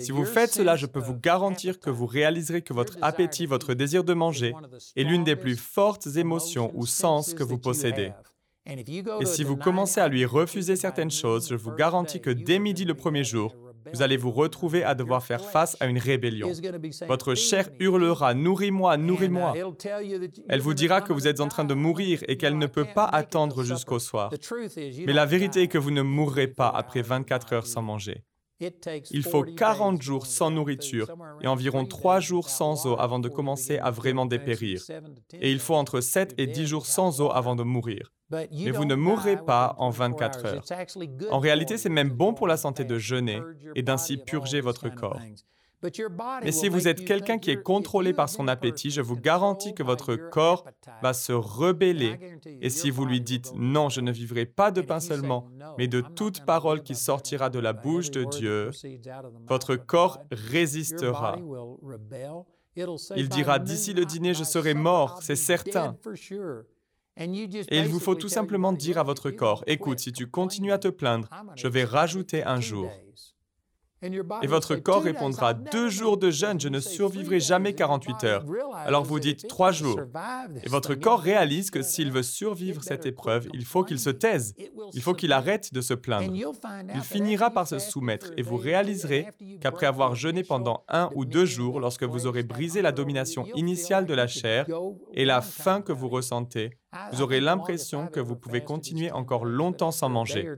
Si 0.00 0.10
vous 0.10 0.24
faites 0.24 0.52
cela, 0.52 0.74
je 0.74 0.86
peux 0.86 0.98
vous 0.98 1.14
garantir 1.14 1.78
que 1.78 1.90
vous 1.90 2.06
réaliserez 2.06 2.62
que 2.62 2.72
votre 2.72 2.98
appétit, 3.00 3.46
votre 3.46 3.74
désir 3.74 4.02
de 4.02 4.12
manger 4.12 4.54
est 4.96 5.04
l'une 5.04 5.22
des 5.22 5.36
plus 5.36 5.56
fortes 5.56 6.08
émotions 6.16 6.72
ou 6.74 6.84
sens 6.84 7.32
que 7.34 7.44
vous 7.44 7.58
possédez. 7.58 8.12
Et 8.66 9.24
si 9.24 9.44
vous 9.44 9.56
commencez 9.56 10.00
à 10.00 10.08
lui 10.08 10.24
refuser 10.24 10.76
certaines 10.76 11.10
choses, 11.10 11.48
je 11.48 11.54
vous 11.54 11.72
garantis 11.72 12.20
que 12.20 12.30
dès 12.30 12.58
midi 12.58 12.84
le 12.84 12.94
premier 12.94 13.24
jour, 13.24 13.54
vous 13.92 14.02
allez 14.02 14.16
vous 14.16 14.30
retrouver 14.30 14.84
à 14.84 14.94
devoir 14.94 15.24
faire 15.24 15.44
face 15.44 15.76
à 15.80 15.86
une 15.86 15.98
rébellion. 15.98 16.52
Votre 17.08 17.34
chair 17.34 17.70
hurlera⁇ 17.78 18.34
Nourris-moi, 18.36 18.96
nourris-moi⁇ 18.96 19.54
Elle 20.48 20.60
vous 20.60 20.74
dira 20.74 21.00
que 21.00 21.12
vous 21.12 21.26
êtes 21.26 21.40
en 21.40 21.48
train 21.48 21.64
de 21.64 21.74
mourir 21.74 22.22
et 22.28 22.36
qu'elle 22.36 22.58
ne 22.58 22.66
peut 22.66 22.86
pas 22.94 23.06
attendre 23.06 23.64
jusqu'au 23.64 23.98
soir. 23.98 24.30
Mais 25.06 25.12
la 25.12 25.26
vérité 25.26 25.62
est 25.62 25.68
que 25.68 25.78
vous 25.78 25.90
ne 25.90 26.02
mourrez 26.02 26.48
pas 26.48 26.68
après 26.68 27.02
24 27.02 27.52
heures 27.54 27.66
sans 27.66 27.82
manger. 27.82 28.24
Il 29.10 29.22
faut 29.22 29.42
40 29.42 30.02
jours 30.02 30.26
sans 30.26 30.50
nourriture 30.50 31.10
et 31.40 31.46
environ 31.46 31.84
3 31.84 32.20
jours 32.20 32.48
sans 32.48 32.86
eau 32.86 32.96
avant 32.98 33.18
de 33.18 33.28
commencer 33.28 33.78
à 33.78 33.90
vraiment 33.90 34.26
dépérir. 34.26 34.82
Et 35.40 35.50
il 35.50 35.58
faut 35.58 35.74
entre 35.74 36.00
7 36.00 36.34
et 36.38 36.46
10 36.46 36.66
jours 36.66 36.86
sans 36.86 37.20
eau 37.20 37.30
avant 37.30 37.56
de 37.56 37.62
mourir. 37.62 38.12
Mais 38.30 38.70
vous 38.70 38.84
ne 38.84 38.94
mourrez 38.94 39.36
pas 39.36 39.74
en 39.78 39.90
24 39.90 40.44
heures. 40.46 40.64
En 41.30 41.38
réalité, 41.38 41.78
c'est 41.78 41.88
même 41.88 42.10
bon 42.10 42.34
pour 42.34 42.46
la 42.46 42.56
santé 42.56 42.84
de 42.84 42.98
jeûner 42.98 43.40
et 43.74 43.82
d'ainsi 43.82 44.18
purger 44.18 44.60
votre 44.60 44.88
corps. 44.88 45.20
Mais 46.42 46.52
si 46.52 46.68
vous 46.68 46.88
êtes 46.88 47.04
quelqu'un 47.04 47.38
qui 47.38 47.50
est 47.50 47.62
contrôlé 47.62 48.12
par 48.12 48.28
son 48.28 48.48
appétit, 48.48 48.90
je 48.90 49.00
vous 49.00 49.16
garantis 49.16 49.74
que 49.74 49.82
votre 49.82 50.16
corps 50.16 50.66
va 51.02 51.12
se 51.12 51.32
rebeller. 51.32 52.38
Et 52.60 52.70
si 52.70 52.90
vous 52.90 53.06
lui 53.06 53.20
dites 53.20 53.52
non, 53.54 53.88
je 53.88 54.00
ne 54.00 54.12
vivrai 54.12 54.46
pas 54.46 54.70
de 54.70 54.80
pain 54.82 55.00
seulement, 55.00 55.48
mais 55.78 55.88
de 55.88 56.00
toute 56.00 56.44
parole 56.44 56.82
qui 56.82 56.94
sortira 56.94 57.50
de 57.50 57.58
la 57.58 57.72
bouche 57.72 58.10
de 58.10 58.24
Dieu, 58.24 58.70
votre 59.46 59.76
corps 59.76 60.20
résistera. 60.30 61.38
Il 63.16 63.28
dira, 63.28 63.58
d'ici 63.58 63.92
le 63.94 64.04
dîner, 64.04 64.34
je 64.34 64.44
serai 64.44 64.74
mort, 64.74 65.20
c'est 65.22 65.36
certain. 65.36 65.96
Et 67.16 67.78
il 67.78 67.88
vous 67.88 68.00
faut 68.00 68.14
tout 68.14 68.28
simplement 68.28 68.72
dire 68.72 68.98
à 68.98 69.02
votre 69.02 69.30
corps, 69.30 69.64
écoute, 69.66 69.98
si 69.98 70.12
tu 70.12 70.26
continues 70.26 70.72
à 70.72 70.78
te 70.78 70.88
plaindre, 70.88 71.28
je 71.56 71.68
vais 71.68 71.84
rajouter 71.84 72.44
un 72.44 72.60
jour. 72.60 72.90
Et 74.02 74.46
votre 74.46 74.76
corps 74.76 75.02
répondra, 75.02 75.52
deux 75.54 75.90
jours 75.90 76.16
de 76.16 76.30
jeûne, 76.30 76.58
je 76.58 76.68
ne 76.68 76.80
survivrai 76.80 77.38
jamais 77.38 77.74
48 77.74 78.24
heures. 78.24 78.44
Alors 78.86 79.04
vous 79.04 79.20
dites 79.20 79.46
trois 79.46 79.72
jours. 79.72 80.00
Et 80.64 80.68
votre 80.68 80.94
corps 80.94 81.20
réalise 81.20 81.70
que 81.70 81.82
s'il 81.82 82.10
veut 82.10 82.22
survivre 82.22 82.82
cette 82.82 83.04
épreuve, 83.06 83.48
il 83.52 83.64
faut 83.64 83.84
qu'il 83.84 83.98
se 83.98 84.10
taise. 84.10 84.54
Il 84.94 85.02
faut 85.02 85.14
qu'il 85.14 85.32
arrête 85.32 85.74
de 85.74 85.80
se 85.80 85.94
plaindre. 85.94 86.32
Il 86.94 87.00
finira 87.02 87.50
par 87.50 87.66
se 87.66 87.78
soumettre 87.78 88.30
et 88.36 88.42
vous 88.42 88.56
réaliserez 88.56 89.26
qu'après 89.60 89.86
avoir 89.86 90.14
jeûné 90.14 90.42
pendant 90.44 90.84
un 90.88 91.10
ou 91.14 91.24
deux 91.24 91.44
jours, 91.44 91.80
lorsque 91.80 92.04
vous 92.04 92.26
aurez 92.26 92.42
brisé 92.42 92.82
la 92.82 92.92
domination 92.92 93.46
initiale 93.54 94.06
de 94.06 94.14
la 94.14 94.26
chair 94.26 94.66
et 95.12 95.24
la 95.24 95.42
faim 95.42 95.82
que 95.82 95.92
vous 95.92 96.08
ressentez, 96.08 96.79
vous 97.12 97.22
aurez 97.22 97.40
l'impression 97.40 98.08
que 98.08 98.20
vous 98.20 98.36
pouvez 98.36 98.62
continuer 98.62 99.10
encore 99.12 99.44
longtemps 99.44 99.90
sans 99.90 100.08
manger. 100.08 100.48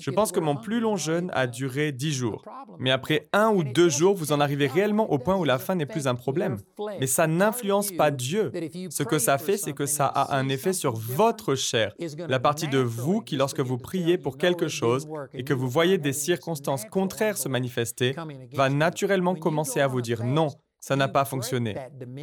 Je 0.00 0.10
pense 0.10 0.32
que 0.32 0.40
mon 0.40 0.56
plus 0.56 0.80
long 0.80 0.96
jeûne 0.96 1.30
a 1.34 1.46
duré 1.46 1.92
dix 1.92 2.12
jours. 2.12 2.44
Mais 2.78 2.90
après 2.90 3.28
un 3.32 3.50
ou 3.50 3.64
deux 3.64 3.88
jours, 3.88 4.14
vous 4.14 4.32
en 4.32 4.40
arrivez 4.40 4.66
réellement 4.66 5.10
au 5.10 5.18
point 5.18 5.36
où 5.36 5.44
la 5.44 5.58
faim 5.58 5.74
n'est 5.74 5.86
plus 5.86 6.06
un 6.06 6.14
problème. 6.14 6.58
Mais 7.00 7.06
ça 7.06 7.26
n'influence 7.26 7.92
pas 7.92 8.10
Dieu. 8.10 8.50
Ce 8.90 9.02
que 9.02 9.18
ça 9.18 9.38
fait, 9.38 9.56
c'est 9.56 9.72
que 9.72 9.86
ça 9.86 10.06
a 10.06 10.36
un 10.36 10.48
effet 10.48 10.72
sur 10.72 10.94
votre 10.94 11.54
chair, 11.54 11.94
la 12.28 12.40
partie 12.40 12.68
de 12.68 12.78
vous 12.78 13.20
qui, 13.20 13.36
lorsque 13.36 13.60
vous 13.60 13.78
priez 13.78 14.18
pour 14.18 14.38
quelque 14.38 14.68
chose 14.68 15.06
et 15.32 15.44
que 15.44 15.54
vous 15.54 15.68
voyez 15.68 15.98
des 15.98 16.12
circonstances 16.12 16.84
contraires 16.86 17.36
se 17.36 17.48
manifester, 17.48 18.14
va 18.52 18.68
naturellement 18.68 19.34
commencer 19.34 19.80
à 19.80 19.86
vous 19.86 20.00
dire 20.00 20.24
non, 20.24 20.48
ça 20.84 20.96
n'a 20.96 21.08
pas 21.08 21.24
fonctionné. 21.24 21.74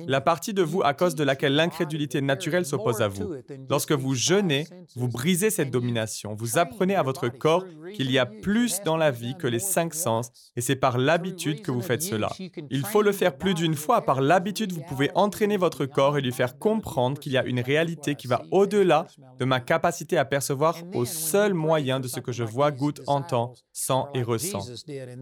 La 0.06 0.22
partie 0.22 0.54
de 0.54 0.62
vous 0.62 0.84
à 0.84 0.94
cause 0.94 1.16
de 1.16 1.24
laquelle 1.24 1.56
l'incrédulité 1.56 2.22
naturelle 2.22 2.64
s'oppose 2.64 3.02
à 3.02 3.08
vous. 3.08 3.34
Lorsque 3.68 3.92
vous 3.92 4.14
jeûnez, 4.14 4.68
vous 4.96 5.08
brisez 5.08 5.50
cette 5.50 5.72
domination. 5.72 6.36
Vous 6.36 6.60
apprenez 6.60 6.96
à 6.96 7.02
votre 7.02 7.28
corps 7.28 7.66
qu'il 7.96 8.12
y 8.12 8.20
a 8.20 8.28
plus 8.28 8.84
dans 8.86 8.98
la 8.98 9.10
vie 9.10 9.36
que 9.36 9.48
les 9.48 9.58
cinq 9.58 9.96
sens, 9.96 10.30
et 10.56 10.62
c'est 10.62 10.76
par 10.76 11.00
l'habitude 11.00 11.64
que 11.64 11.72
vous 11.72 11.82
faites 11.82 12.04
cela. 12.04 12.30
Il 12.70 12.86
faut 12.86 13.02
le 13.02 13.12
faire 13.12 13.36
plus 13.36 13.56
d'une 13.56 13.74
fois. 13.74 14.02
Par 14.02 14.22
l'habitude, 14.22 14.74
vous 14.74 14.84
pouvez 14.88 15.10
entraîner 15.16 15.58
votre 15.58 15.88
corps 15.88 16.20
et 16.20 16.22
lui 16.22 16.32
faire 16.32 16.60
comprendre 16.60 17.18
qu'il 17.18 17.32
y 17.32 17.40
a 17.40 17.44
une 17.44 17.62
réalité 17.62 18.14
qui 18.14 18.28
va 18.28 18.44
au-delà 18.52 19.08
de 19.40 19.46
ma 19.46 19.60
capacité 19.60 20.20
à 20.20 20.26
percevoir 20.26 20.78
au 20.94 21.06
seul 21.06 21.56
moyen 21.56 22.00
de 22.00 22.08
ce 22.08 22.20
que 22.20 22.32
je 22.32 22.44
vois, 22.44 22.70
goûte, 22.70 23.02
entends, 23.08 23.54
sens 23.74 24.08
et 24.14 24.22
ressens. 24.22 24.70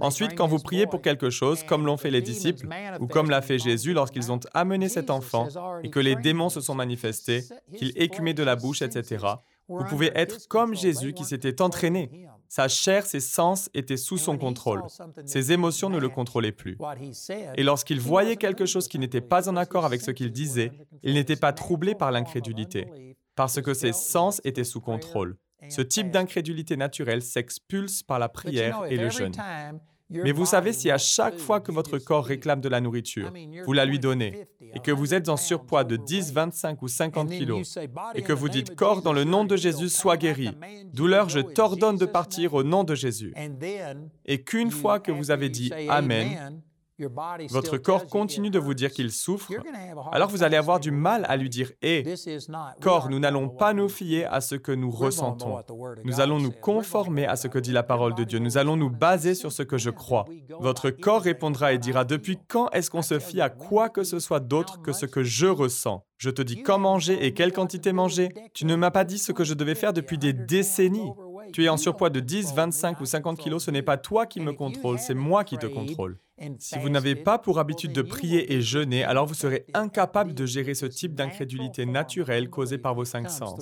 Ensuite, 0.01 0.35
quand 0.35 0.47
vous 0.47 0.59
priez 0.59 0.87
pour 0.87 1.01
quelque 1.01 1.29
chose, 1.29 1.63
comme 1.63 1.85
l'ont 1.85 1.95
fait 1.95 2.11
les 2.11 2.21
disciples, 2.21 2.67
ou 2.99 3.07
comme 3.07 3.28
l'a 3.29 3.41
fait 3.41 3.59
Jésus 3.59 3.93
lorsqu'ils 3.93 4.31
ont 4.31 4.39
amené 4.53 4.89
cet 4.89 5.09
enfant 5.09 5.47
et 5.83 5.89
que 5.89 5.99
les 5.99 6.15
démons 6.15 6.49
se 6.49 6.61
sont 6.61 6.75
manifestés, 6.75 7.43
qu'il 7.77 7.91
écumait 7.95 8.33
de 8.33 8.43
la 8.43 8.55
bouche, 8.55 8.81
etc. 8.81 9.25
Vous 9.67 9.85
pouvez 9.85 10.11
être 10.15 10.47
comme 10.47 10.75
Jésus 10.75 11.13
qui 11.13 11.23
s'était 11.23 11.61
entraîné. 11.61 12.27
Sa 12.47 12.67
chair, 12.67 13.05
ses 13.05 13.19
sens 13.19 13.69
étaient 13.75 13.97
sous 13.97 14.17
son 14.17 14.37
contrôle. 14.37 14.83
Ses 15.25 15.51
émotions 15.51 15.89
ne 15.89 15.99
le 15.99 16.09
contrôlaient 16.09 16.51
plus. 16.51 16.77
Et 17.55 17.63
lorsqu'il 17.63 17.99
voyait 17.99 18.37
quelque 18.37 18.65
chose 18.65 18.87
qui 18.87 18.97
n'était 18.97 19.21
pas 19.21 19.47
en 19.47 19.55
accord 19.55 19.85
avec 19.85 20.01
ce 20.01 20.09
qu'il 20.09 20.31
disait, 20.31 20.71
il 21.03 21.13
n'était 21.13 21.35
pas 21.35 21.53
troublé 21.53 21.93
par 21.93 22.11
l'incrédulité, 22.11 23.15
parce 23.35 23.61
que 23.61 23.75
ses 23.75 23.93
sens 23.93 24.41
étaient 24.43 24.63
sous 24.63 24.81
contrôle. 24.81 25.37
Ce 25.69 25.81
type 25.81 26.09
d'incrédulité 26.09 26.75
naturelle 26.75 27.21
s'expulse 27.21 28.01
par 28.01 28.17
la 28.17 28.29
prière 28.29 28.85
et 28.89 28.97
le 28.97 29.09
jeûne. 29.09 29.33
Mais 30.09 30.31
vous 30.31 30.45
savez, 30.45 30.73
si 30.73 30.89
à 30.89 30.97
chaque 30.97 31.37
fois 31.37 31.59
que 31.59 31.71
votre 31.71 31.97
corps 31.99 32.25
réclame 32.25 32.61
de 32.61 32.69
la 32.69 32.81
nourriture, 32.81 33.31
vous 33.65 33.73
la 33.73 33.85
lui 33.85 33.99
donnez, 33.99 34.47
et 34.73 34.79
que 34.79 34.91
vous 34.91 35.13
êtes 35.13 35.29
en 35.29 35.37
surpoids 35.37 35.83
de 35.83 35.97
10, 35.97 36.33
25 36.33 36.81
ou 36.81 36.87
50 36.87 37.29
kilos, 37.29 37.77
et 38.15 38.21
que 38.21 38.33
vous 38.33 38.49
dites, 38.49 38.75
corps, 38.75 39.01
dans 39.01 39.13
le 39.13 39.23
nom 39.23 39.45
de 39.45 39.55
Jésus, 39.55 39.89
sois 39.89 40.17
guéri, 40.17 40.49
douleur, 40.93 41.29
je 41.29 41.39
t'ordonne 41.39 41.97
de 41.97 42.05
partir 42.05 42.53
au 42.53 42.63
nom 42.63 42.83
de 42.83 42.95
Jésus, 42.95 43.33
et 44.25 44.43
qu'une 44.43 44.71
fois 44.71 44.99
que 44.99 45.11
vous 45.11 45.31
avez 45.31 45.49
dit 45.49 45.71
Amen, 45.87 46.61
votre 47.49 47.77
corps 47.77 48.07
continue 48.07 48.49
de 48.49 48.59
vous 48.59 48.73
dire 48.73 48.91
qu'il 48.91 49.11
souffre, 49.11 49.51
alors 50.11 50.29
vous 50.29 50.43
allez 50.43 50.57
avoir 50.57 50.79
du 50.79 50.91
mal 50.91 51.25
à 51.29 51.37
lui 51.37 51.49
dire 51.49 51.71
Hé, 51.81 52.03
corps, 52.81 53.09
nous 53.09 53.19
n'allons 53.19 53.49
pas 53.49 53.73
nous 53.73 53.89
fier 53.89 54.25
à 54.31 54.41
ce 54.41 54.55
que 54.55 54.71
nous 54.71 54.91
ressentons. 54.91 55.59
Nous 56.03 56.19
allons 56.19 56.39
nous 56.39 56.51
conformer 56.51 57.25
à 57.25 57.35
ce 57.35 57.47
que 57.47 57.59
dit 57.59 57.71
la 57.71 57.83
parole 57.83 58.15
de 58.15 58.23
Dieu. 58.23 58.39
Nous 58.39 58.57
allons 58.57 58.75
nous 58.75 58.89
baser 58.89 59.35
sur 59.35 59.51
ce 59.51 59.63
que 59.63 59.77
je 59.77 59.89
crois. 59.89 60.25
Votre 60.59 60.89
corps 60.89 61.21
répondra 61.21 61.73
et 61.73 61.77
dira 61.77 62.05
Depuis 62.05 62.37
quand 62.47 62.69
est-ce 62.71 62.89
qu'on 62.89 63.01
se 63.01 63.19
fie 63.19 63.41
à 63.41 63.49
quoi 63.49 63.89
que 63.89 64.03
ce 64.03 64.19
soit 64.19 64.39
d'autre 64.39 64.81
que 64.81 64.91
ce 64.91 65.05
que 65.05 65.23
je 65.23 65.47
ressens 65.47 66.05
Je 66.17 66.29
te 66.29 66.41
dis 66.41 66.61
quand 66.63 66.79
manger 66.79 67.25
et 67.25 67.33
quelle 67.33 67.53
quantité 67.53 67.93
manger. 67.93 68.29
Tu 68.53 68.65
ne 68.65 68.75
m'as 68.75 68.91
pas 68.91 69.05
dit 69.05 69.17
ce 69.17 69.31
que 69.31 69.43
je 69.43 69.53
devais 69.53 69.75
faire 69.75 69.93
depuis 69.93 70.17
des 70.17 70.33
décennies. 70.33 71.11
Tu 71.53 71.65
es 71.65 71.69
en 71.69 71.77
surpoids 71.77 72.09
de 72.09 72.19
10, 72.19 72.53
25 72.53 72.99
ou 73.01 73.05
50 73.05 73.37
kilos, 73.37 73.63
ce 73.63 73.71
n'est 73.71 73.81
pas 73.81 73.97
toi 73.97 74.25
qui 74.25 74.39
me 74.39 74.53
contrôle, 74.53 74.99
c'est 74.99 75.13
moi 75.13 75.43
qui 75.43 75.57
te 75.57 75.67
contrôle. 75.67 76.17
Si 76.59 76.79
vous 76.79 76.89
n'avez 76.89 77.15
pas 77.15 77.37
pour 77.37 77.59
habitude 77.59 77.91
de 77.91 78.01
prier 78.01 78.53
et 78.53 78.61
jeûner, 78.61 79.03
alors 79.03 79.25
vous 79.25 79.33
serez 79.33 79.65
incapable 79.73 80.33
de 80.33 80.45
gérer 80.45 80.73
ce 80.73 80.85
type 80.85 81.13
d'incrédulité 81.13 81.85
naturelle 81.85 82.49
causée 82.49 82.77
par 82.77 82.95
vos 82.95 83.05
cinq 83.05 83.29
sens. 83.29 83.61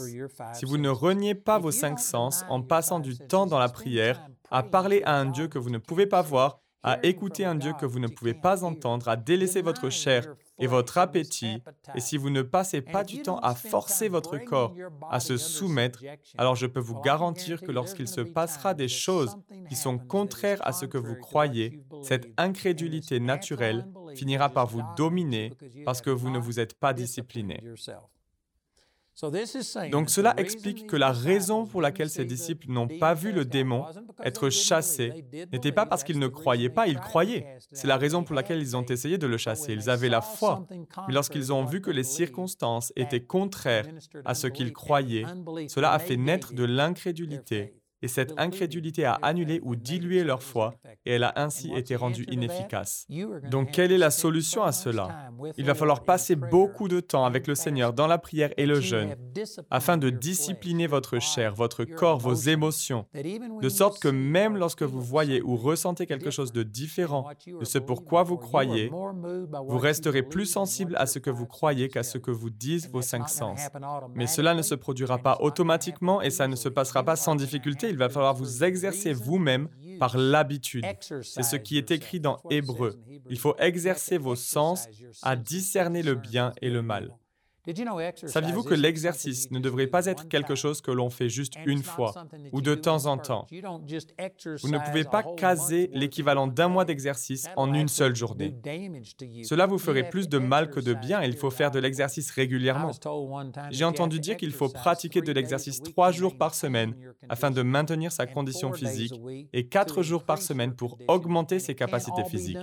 Si 0.54 0.66
vous 0.66 0.78
ne 0.78 0.90
reniez 0.90 1.34
pas 1.34 1.58
vos 1.58 1.72
cinq 1.72 2.00
sens 2.00 2.46
en 2.50 2.62
passant 2.62 3.00
du 3.00 3.18
temps 3.18 3.48
dans 3.48 3.60
la 3.60 3.70
prière, 3.70 4.22
à 4.52 4.64
parler 4.64 5.02
à 5.06 5.16
un 5.18 5.26
Dieu 5.26 5.48
que 5.48 5.60
vous 5.60 5.70
ne 5.70 5.78
pouvez 5.80 6.06
pas 6.06 6.22
voir, 6.22 6.62
à 6.88 7.00
écouter 7.04 7.44
un 7.44 7.56
Dieu 7.56 7.74
que 7.78 7.86
vous 7.86 8.00
ne 8.00 8.08
pouvez 8.08 8.34
pas 8.34 8.64
entendre, 8.64 9.10
à 9.10 9.18
délaisser 9.18 9.62
votre 9.62 9.90
chair 9.90 10.26
et 10.58 10.68
votre 10.68 10.98
appétit, 10.98 11.62
et 11.96 12.00
si 12.00 12.16
vous 12.16 12.30
ne 12.30 12.42
passez 12.42 12.80
pas 12.80 13.04
du 13.04 13.22
temps 13.22 13.40
à 13.40 13.56
forcer 13.56 14.08
votre 14.08 14.38
corps 14.38 14.74
à 15.12 15.20
se 15.20 15.36
soumettre, 15.36 16.02
alors 16.38 16.56
je 16.56 16.66
peux 16.66 16.80
vous 16.80 17.02
garantir 17.02 17.60
que 17.60 17.74
lorsqu'il 17.74 18.08
se 18.08 18.22
passera 18.22 18.74
des 18.74 18.88
choses 18.88 19.36
qui 19.68 19.76
sont 19.76 19.98
contraires 19.98 20.66
à 20.66 20.72
ce 20.72 20.86
que 20.86 20.98
vous 20.98 21.16
croyez, 21.16 21.84
cette 22.04 22.30
incrédulité 22.38 23.20
naturelle 23.20 23.86
finira 24.16 24.48
par 24.48 24.68
vous 24.68 24.82
dominer 24.96 25.52
parce 25.84 26.00
que 26.00 26.10
vous 26.10 26.30
ne 26.30 26.40
vous 26.40 26.62
êtes 26.62 26.74
pas 26.74 26.94
discipliné. 26.94 27.62
Donc 29.92 30.10
cela 30.10 30.34
explique 30.38 30.86
que 30.88 30.96
la 30.96 31.12
raison 31.12 31.66
pour 31.66 31.82
laquelle 31.82 32.10
ces 32.10 32.26
disciples 32.26 32.70
n'ont 32.70 32.88
pas 32.88 33.16
vu 33.16 33.32
le 33.32 33.46
démon 33.46 33.86
être 34.24 34.50
chassé 34.50 35.26
n'était 35.52 35.72
pas 35.72 35.86
parce 35.86 36.04
qu'ils 36.04 36.20
ne 36.20 36.28
croyaient 36.28 36.70
pas, 36.70 36.88
ils 36.88 37.00
croyaient. 37.00 37.58
C'est 37.72 37.88
la 37.88 37.98
raison 37.98 38.24
pour 38.24 38.36
laquelle 38.36 38.60
ils 38.60 38.78
ont 38.78 38.86
essayé 38.86 39.18
de 39.18 39.26
le 39.26 39.38
chasser. 39.38 39.74
Ils 39.74 39.90
avaient 39.90 40.10
la 40.10 40.22
foi. 40.22 40.68
Mais 41.08 41.14
lorsqu'ils 41.14 41.52
ont 41.52 41.66
vu 41.66 41.82
que 41.82 41.90
les 41.90 42.04
circonstances 42.04 42.94
étaient 42.96 43.24
contraires 43.24 43.88
à 44.24 44.36
ce 44.36 44.48
qu'ils 44.48 44.74
croyaient, 44.74 45.26
cela 45.68 45.92
a 45.94 46.00
fait 46.00 46.18
naître 46.18 46.54
de 46.54 46.64
l'incrédulité 46.64 47.74
et 48.02 48.08
cette 48.08 48.34
incrédulité 48.38 49.06
a 49.06 49.14
annulé 49.22 49.60
ou 49.64 49.76
dilué 49.76 50.24
leur 50.24 50.44
foi 50.44 50.76
et 51.06 51.14
elle 51.14 51.24
a 51.24 51.34
ainsi 51.36 51.74
été 51.74 51.96
rendue 51.96 52.26
inefficace. 52.30 53.08
Donc 53.50 53.72
quelle 53.72 53.92
est 53.92 53.98
la 53.98 54.12
solution 54.12 54.64
à 54.64 54.72
cela? 54.72 55.32
Il 55.58 55.66
va 55.66 55.74
falloir 55.74 56.04
passer 56.04 56.36
beaucoup 56.36 56.88
de 56.88 57.00
temps 57.00 57.26
avec 57.26 57.48
le 57.48 57.56
Seigneur 57.56 57.94
dans 57.94 58.08
la 58.08 58.18
prière 58.18 58.52
et 58.58 58.66
le 58.66 58.80
jeûne 58.80 59.16
afin 59.72 59.98
de 59.98 60.10
discipliner 60.10 60.88
votre 60.88 61.20
chair, 61.20 61.54
votre 61.56 61.86
corps, 61.86 62.20
vos 62.20 62.34
émotions, 62.34 63.06
de 63.14 63.70
sorte 63.70 64.00
que 64.00 64.08
même 64.08 64.58
lorsque 64.58 64.84
vous 64.84 65.02
voyez 65.02 65.42
ou 65.42 65.56
ressentez 65.56 66.06
quelque 66.06 66.30
chose 66.30 66.52
de 66.52 66.64
différent 66.64 67.30
de 67.48 67.66
ce 67.66 67.80
pourquoi 67.80 68.24
vous 68.24 68.38
croyez, 68.38 68.90
vous 68.90 69.78
resterez 69.78 70.24
plus 70.24 70.46
sensible 70.46 70.96
à 70.98 71.06
ce 71.06 71.20
que 71.20 71.30
vous 71.30 71.46
croyez 71.46 71.90
qu'à 71.90 72.04
ce 72.04 72.18
que 72.18 72.32
vous 72.32 72.50
disent 72.50 72.90
vos 72.90 73.02
cinq 73.02 73.30
sens. 73.30 73.60
Mais 74.16 74.28
cela 74.28 74.54
ne 74.54 74.62
se 74.62 74.76
produira 74.76 75.18
pas 75.18 75.38
automatiquement 75.42 76.22
et 76.22 76.30
ça 76.30 76.48
ne 76.48 76.56
se 76.56 76.70
passera 76.70 77.04
pas 77.04 77.16
sans 77.16 77.36
difficulté 77.36 77.87
il 77.90 77.98
va 77.98 78.10
falloir 78.10 78.34
vous 78.34 78.64
exercer 78.64 79.14
vous-même 79.14 79.70
par 80.00 80.18
l'habitude. 80.18 80.86
C'est 81.22 81.44
ce 81.44 81.56
qui 81.56 81.78
est 81.78 81.92
écrit 81.92 82.20
dans 82.20 82.40
Hébreu. 82.50 83.00
Il 83.30 83.40
faut 83.40 83.56
exercer 83.58 84.18
vos 84.18 84.36
sens 84.36 84.88
à 85.22 85.36
discerner 85.36 86.04
le 86.04 86.16
bien 86.16 86.54
et 86.62 86.70
le 86.70 86.82
mal. 86.82 87.16
Saviez-vous 88.26 88.64
que 88.64 88.74
l'exercice 88.74 89.52
ne 89.52 89.60
devrait 89.60 89.88
pas 89.88 90.06
être 90.06 90.28
quelque 90.28 90.56
chose 90.56 90.82
que 90.82 90.92
l'on 90.92 91.10
fait 91.10 91.30
juste 91.30 91.54
une 91.66 91.84
fois 91.84 92.14
ou 92.52 92.62
de 92.62 92.76
temps 92.76 93.06
en 93.06 93.18
temps. 93.18 93.46
Vous 93.52 94.70
ne 94.70 94.86
pouvez 94.86 95.04
pas 95.04 95.24
caser 95.36 95.90
l'équivalent 95.94 96.48
d'un 96.48 96.70
mois 96.70 96.86
d'exercice 96.86 97.48
en 97.56 97.74
une 97.74 97.88
seule 97.88 98.16
journée. 98.16 98.56
Cela 99.44 99.66
vous 99.66 99.78
ferait 99.78 100.10
plus 100.10 100.30
de 100.30 100.38
mal 100.38 100.70
que 100.70 100.80
de 100.80 100.94
bien. 100.94 101.22
Et 101.22 101.28
il 101.28 101.36
faut 101.36 101.50
faire 101.50 101.72
de 101.72 101.80
l'exercice 101.80 102.32
régulièrement. 102.32 102.92
J'ai 103.72 103.86
entendu 103.86 104.20
dire 104.20 104.38
qu'il 104.38 104.52
faut 104.52 104.70
pratiquer 104.70 105.22
de 105.22 105.32
l'exercice 105.32 105.82
trois 105.82 106.12
jours 106.12 106.38
par 106.38 106.56
semaine 106.56 106.96
afin 107.30 107.52
de 107.52 107.62
maintenir 107.62 108.12
sa 108.12 108.26
condition 108.26 108.72
physique 108.74 109.14
et 109.54 109.68
quatre 109.68 110.04
jours 110.04 110.24
par 110.24 110.42
semaine 110.42 110.74
pour 110.74 110.98
augmenter 111.08 111.60
ses 111.60 111.76
capacités 111.76 112.24
physiques. 112.30 112.58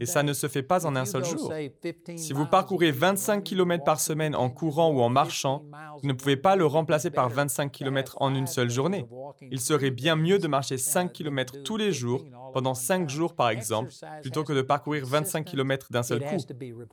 Et 0.00 0.06
ça 0.06 0.22
ne 0.22 0.32
se 0.32 0.48
fait 0.48 0.62
pas 0.62 0.86
en 0.86 0.96
un 0.96 1.04
seul 1.04 1.24
jour. 1.24 1.52
Si 2.16 2.32
vous 2.32 2.46
parcourez 2.46 2.90
25 2.90 3.44
km 3.44 3.84
par 3.84 4.00
semaine 4.00 4.34
en 4.34 4.47
courant 4.48 4.90
ou 4.90 5.00
en 5.00 5.08
marchant, 5.08 5.64
vous 6.02 6.08
ne 6.08 6.12
pouvez 6.12 6.36
pas 6.36 6.56
le 6.56 6.66
remplacer 6.66 7.10
par 7.10 7.28
25 7.28 7.70
km 7.72 8.16
en 8.20 8.34
une 8.34 8.46
seule 8.46 8.70
journée. 8.70 9.06
Il 9.50 9.60
serait 9.60 9.90
bien 9.90 10.16
mieux 10.16 10.38
de 10.38 10.48
marcher 10.48 10.78
5 10.78 11.12
km 11.12 11.62
tous 11.64 11.76
les 11.76 11.92
jours, 11.92 12.24
pendant 12.52 12.74
5 12.74 13.08
jours 13.08 13.34
par 13.34 13.50
exemple, 13.50 13.90
plutôt 14.22 14.44
que 14.44 14.52
de 14.52 14.62
parcourir 14.62 15.06
25 15.06 15.44
km 15.44 15.88
d'un 15.90 16.02
seul 16.02 16.20
coup. 16.20 16.36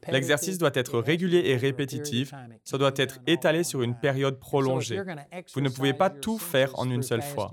L'exercice 0.10 0.58
doit 0.58 0.72
être 0.74 1.00
régulier 1.00 1.44
et 1.46 1.58
répétitif, 1.58 2.34
ça 2.64 2.78
doit 2.78 2.94
être 2.96 3.20
étalé 3.28 3.64
sur 3.64 3.82
une 3.82 3.96
période 3.96 4.40
prolongée. 4.40 5.02
Vous 5.54 5.62
ne 5.62 5.70
pouvez 5.70 5.94
pas 5.94 6.10
tout 6.10 6.38
faire 6.38 6.72
en 6.80 6.90
une 6.90 7.04
seule 7.04 7.22
fois. 7.22 7.52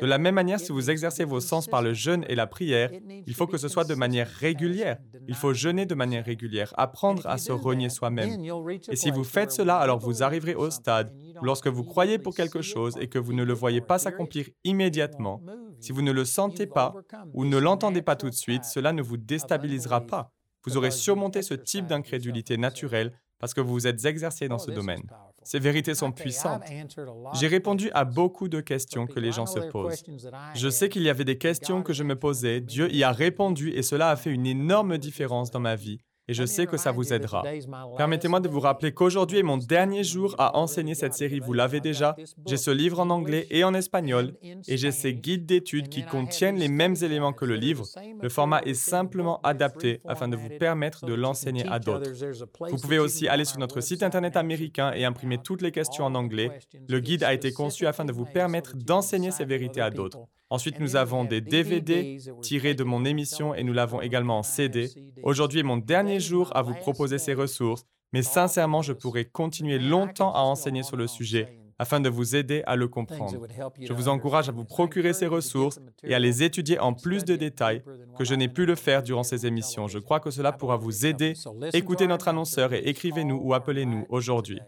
De 0.00 0.06
la 0.06 0.18
même 0.18 0.34
manière, 0.34 0.60
si 0.60 0.72
vous 0.72 0.90
exercez 0.90 1.24
vos 1.24 1.40
sens 1.40 1.66
par 1.66 1.82
le 1.82 1.92
jeûne 1.92 2.24
et 2.28 2.34
la 2.34 2.46
prière, 2.46 2.90
il 3.26 3.34
faut 3.34 3.46
que 3.46 3.58
ce 3.58 3.68
soit 3.68 3.84
de 3.84 3.94
manière 3.94 4.28
régulière. 4.28 4.98
Il 5.28 5.34
faut 5.34 5.52
jeûner 5.54 5.86
de 5.86 5.94
manière 5.94 6.24
régulière, 6.24 6.72
apprendre 6.76 7.26
à 7.26 7.38
se 7.38 7.52
renier 7.52 7.88
soi-même. 7.88 8.40
Et 8.88 8.96
si 8.96 9.10
vous 9.10 9.24
faites 9.44 9.52
cela, 9.52 9.76
alors 9.76 9.98
vous 9.98 10.22
arriverez 10.22 10.54
au 10.54 10.70
stade 10.70 11.12
où 11.40 11.44
lorsque 11.44 11.68
vous 11.68 11.84
croyez 11.84 12.18
pour 12.18 12.34
quelque 12.34 12.62
chose 12.62 12.96
et 13.00 13.08
que 13.08 13.18
vous 13.18 13.32
ne 13.32 13.44
le 13.44 13.52
voyez 13.52 13.80
pas 13.80 13.98
s'accomplir 13.98 14.48
immédiatement, 14.64 15.42
si 15.80 15.92
vous 15.92 16.02
ne 16.02 16.12
le 16.12 16.24
sentez 16.24 16.66
pas 16.66 16.94
ou 17.34 17.44
ne 17.44 17.58
l'entendez 17.58 18.02
pas 18.02 18.16
tout 18.16 18.30
de 18.30 18.34
suite, 18.34 18.64
cela 18.64 18.92
ne 18.92 19.02
vous 19.02 19.16
déstabilisera 19.16 20.00
pas. 20.00 20.30
Vous 20.64 20.76
aurez 20.76 20.90
surmonté 20.90 21.42
ce 21.42 21.54
type 21.54 21.86
d'incrédulité 21.86 22.56
naturelle 22.56 23.12
parce 23.38 23.52
que 23.52 23.60
vous 23.60 23.74
vous 23.74 23.86
êtes 23.86 24.06
exercé 24.06 24.48
dans 24.48 24.58
ce 24.58 24.70
domaine. 24.70 25.02
Ces 25.42 25.58
vérités 25.58 25.94
sont 25.94 26.10
puissantes. 26.10 26.62
J'ai 27.34 27.48
répondu 27.48 27.90
à 27.92 28.06
beaucoup 28.06 28.48
de 28.48 28.62
questions 28.62 29.06
que 29.06 29.20
les 29.20 29.32
gens 29.32 29.44
se 29.44 29.58
posent. 29.58 30.02
Je 30.54 30.68
sais 30.70 30.88
qu'il 30.88 31.02
y 31.02 31.10
avait 31.10 31.26
des 31.26 31.36
questions 31.36 31.82
que 31.82 31.92
je 31.92 32.02
me 32.02 32.18
posais, 32.18 32.62
Dieu 32.62 32.90
y 32.90 33.04
a 33.04 33.12
répondu 33.12 33.68
et 33.70 33.82
cela 33.82 34.08
a 34.08 34.16
fait 34.16 34.30
une 34.30 34.46
énorme 34.46 34.96
différence 34.96 35.50
dans 35.50 35.60
ma 35.60 35.76
vie 35.76 36.00
et 36.28 36.34
je 36.34 36.44
sais 36.44 36.66
que 36.66 36.76
ça 36.76 36.92
vous 36.92 37.12
aidera. 37.12 37.42
Permettez-moi 37.96 38.40
de 38.40 38.48
vous 38.48 38.60
rappeler 38.60 38.92
qu'aujourd'hui 38.92 39.38
est 39.38 39.42
mon 39.42 39.58
dernier 39.58 40.04
jour 40.04 40.34
à 40.38 40.56
enseigner 40.56 40.94
cette 40.94 41.14
série. 41.14 41.40
Vous 41.40 41.52
l'avez 41.52 41.80
déjà. 41.80 42.16
J'ai 42.46 42.56
ce 42.56 42.70
livre 42.70 43.00
en 43.00 43.10
anglais 43.10 43.46
et 43.50 43.64
en 43.64 43.74
espagnol 43.74 44.34
et 44.42 44.76
j'ai 44.76 44.92
ces 44.92 45.14
guides 45.14 45.46
d'études 45.46 45.88
qui 45.88 46.04
contiennent 46.04 46.56
les 46.56 46.68
mêmes 46.68 46.96
éléments 47.02 47.32
que 47.32 47.44
le 47.44 47.56
livre. 47.56 47.84
Le 48.20 48.28
format 48.28 48.62
est 48.62 48.74
simplement 48.74 49.40
adapté 49.42 50.00
afin 50.06 50.28
de 50.28 50.36
vous 50.36 50.50
permettre 50.58 51.04
de 51.04 51.14
l'enseigner 51.14 51.66
à 51.68 51.78
d'autres. 51.78 52.10
Vous 52.70 52.76
pouvez 52.76 52.98
aussi 52.98 53.28
aller 53.28 53.44
sur 53.44 53.58
notre 53.58 53.80
site 53.80 54.02
Internet 54.02 54.36
américain 54.36 54.92
et 54.94 55.04
imprimer 55.04 55.38
toutes 55.38 55.62
les 55.62 55.72
questions 55.72 56.04
en 56.04 56.14
anglais. 56.14 56.50
Le 56.88 57.00
guide 57.00 57.24
a 57.24 57.34
été 57.34 57.52
conçu 57.52 57.86
afin 57.86 58.04
de 58.04 58.12
vous 58.12 58.24
permettre 58.24 58.76
d'enseigner 58.76 59.30
ces 59.30 59.44
vérités 59.44 59.80
à 59.80 59.90
d'autres. 59.90 60.18
Ensuite, 60.54 60.78
nous 60.78 60.94
avons 60.94 61.24
des 61.24 61.40
DVD 61.40 62.16
tirés 62.40 62.74
de 62.74 62.84
mon 62.84 63.04
émission 63.04 63.56
et 63.56 63.64
nous 63.64 63.72
l'avons 63.72 64.00
également 64.00 64.38
en 64.38 64.44
CD. 64.44 64.88
Aujourd'hui 65.24 65.58
est 65.58 65.64
mon 65.64 65.78
dernier 65.78 66.20
jour 66.20 66.52
à 66.54 66.62
vous 66.62 66.74
proposer 66.74 67.18
ces 67.18 67.34
ressources, 67.34 67.84
mais 68.12 68.22
sincèrement, 68.22 68.80
je 68.80 68.92
pourrais 68.92 69.24
continuer 69.24 69.80
longtemps 69.80 70.32
à 70.32 70.42
enseigner 70.42 70.84
sur 70.84 70.96
le 70.96 71.08
sujet 71.08 71.58
afin 71.80 71.98
de 71.98 72.08
vous 72.08 72.36
aider 72.36 72.62
à 72.66 72.76
le 72.76 72.86
comprendre. 72.86 73.34
Je 73.80 73.92
vous 73.92 74.06
encourage 74.06 74.48
à 74.48 74.52
vous 74.52 74.64
procurer 74.64 75.12
ces 75.12 75.26
ressources 75.26 75.80
et 76.04 76.14
à 76.14 76.20
les 76.20 76.44
étudier 76.44 76.78
en 76.78 76.92
plus 76.92 77.24
de 77.24 77.34
détails 77.34 77.82
que 78.16 78.24
je 78.24 78.36
n'ai 78.36 78.46
pu 78.46 78.64
le 78.64 78.76
faire 78.76 79.02
durant 79.02 79.24
ces 79.24 79.46
émissions. 79.46 79.88
Je 79.88 79.98
crois 79.98 80.20
que 80.20 80.30
cela 80.30 80.52
pourra 80.52 80.76
vous 80.76 81.04
aider. 81.04 81.32
Écoutez 81.72 82.06
notre 82.06 82.28
annonceur 82.28 82.72
et 82.74 82.88
écrivez-nous 82.88 83.40
ou 83.42 83.54
appelez-nous 83.54 84.06
aujourd'hui. 84.08 84.60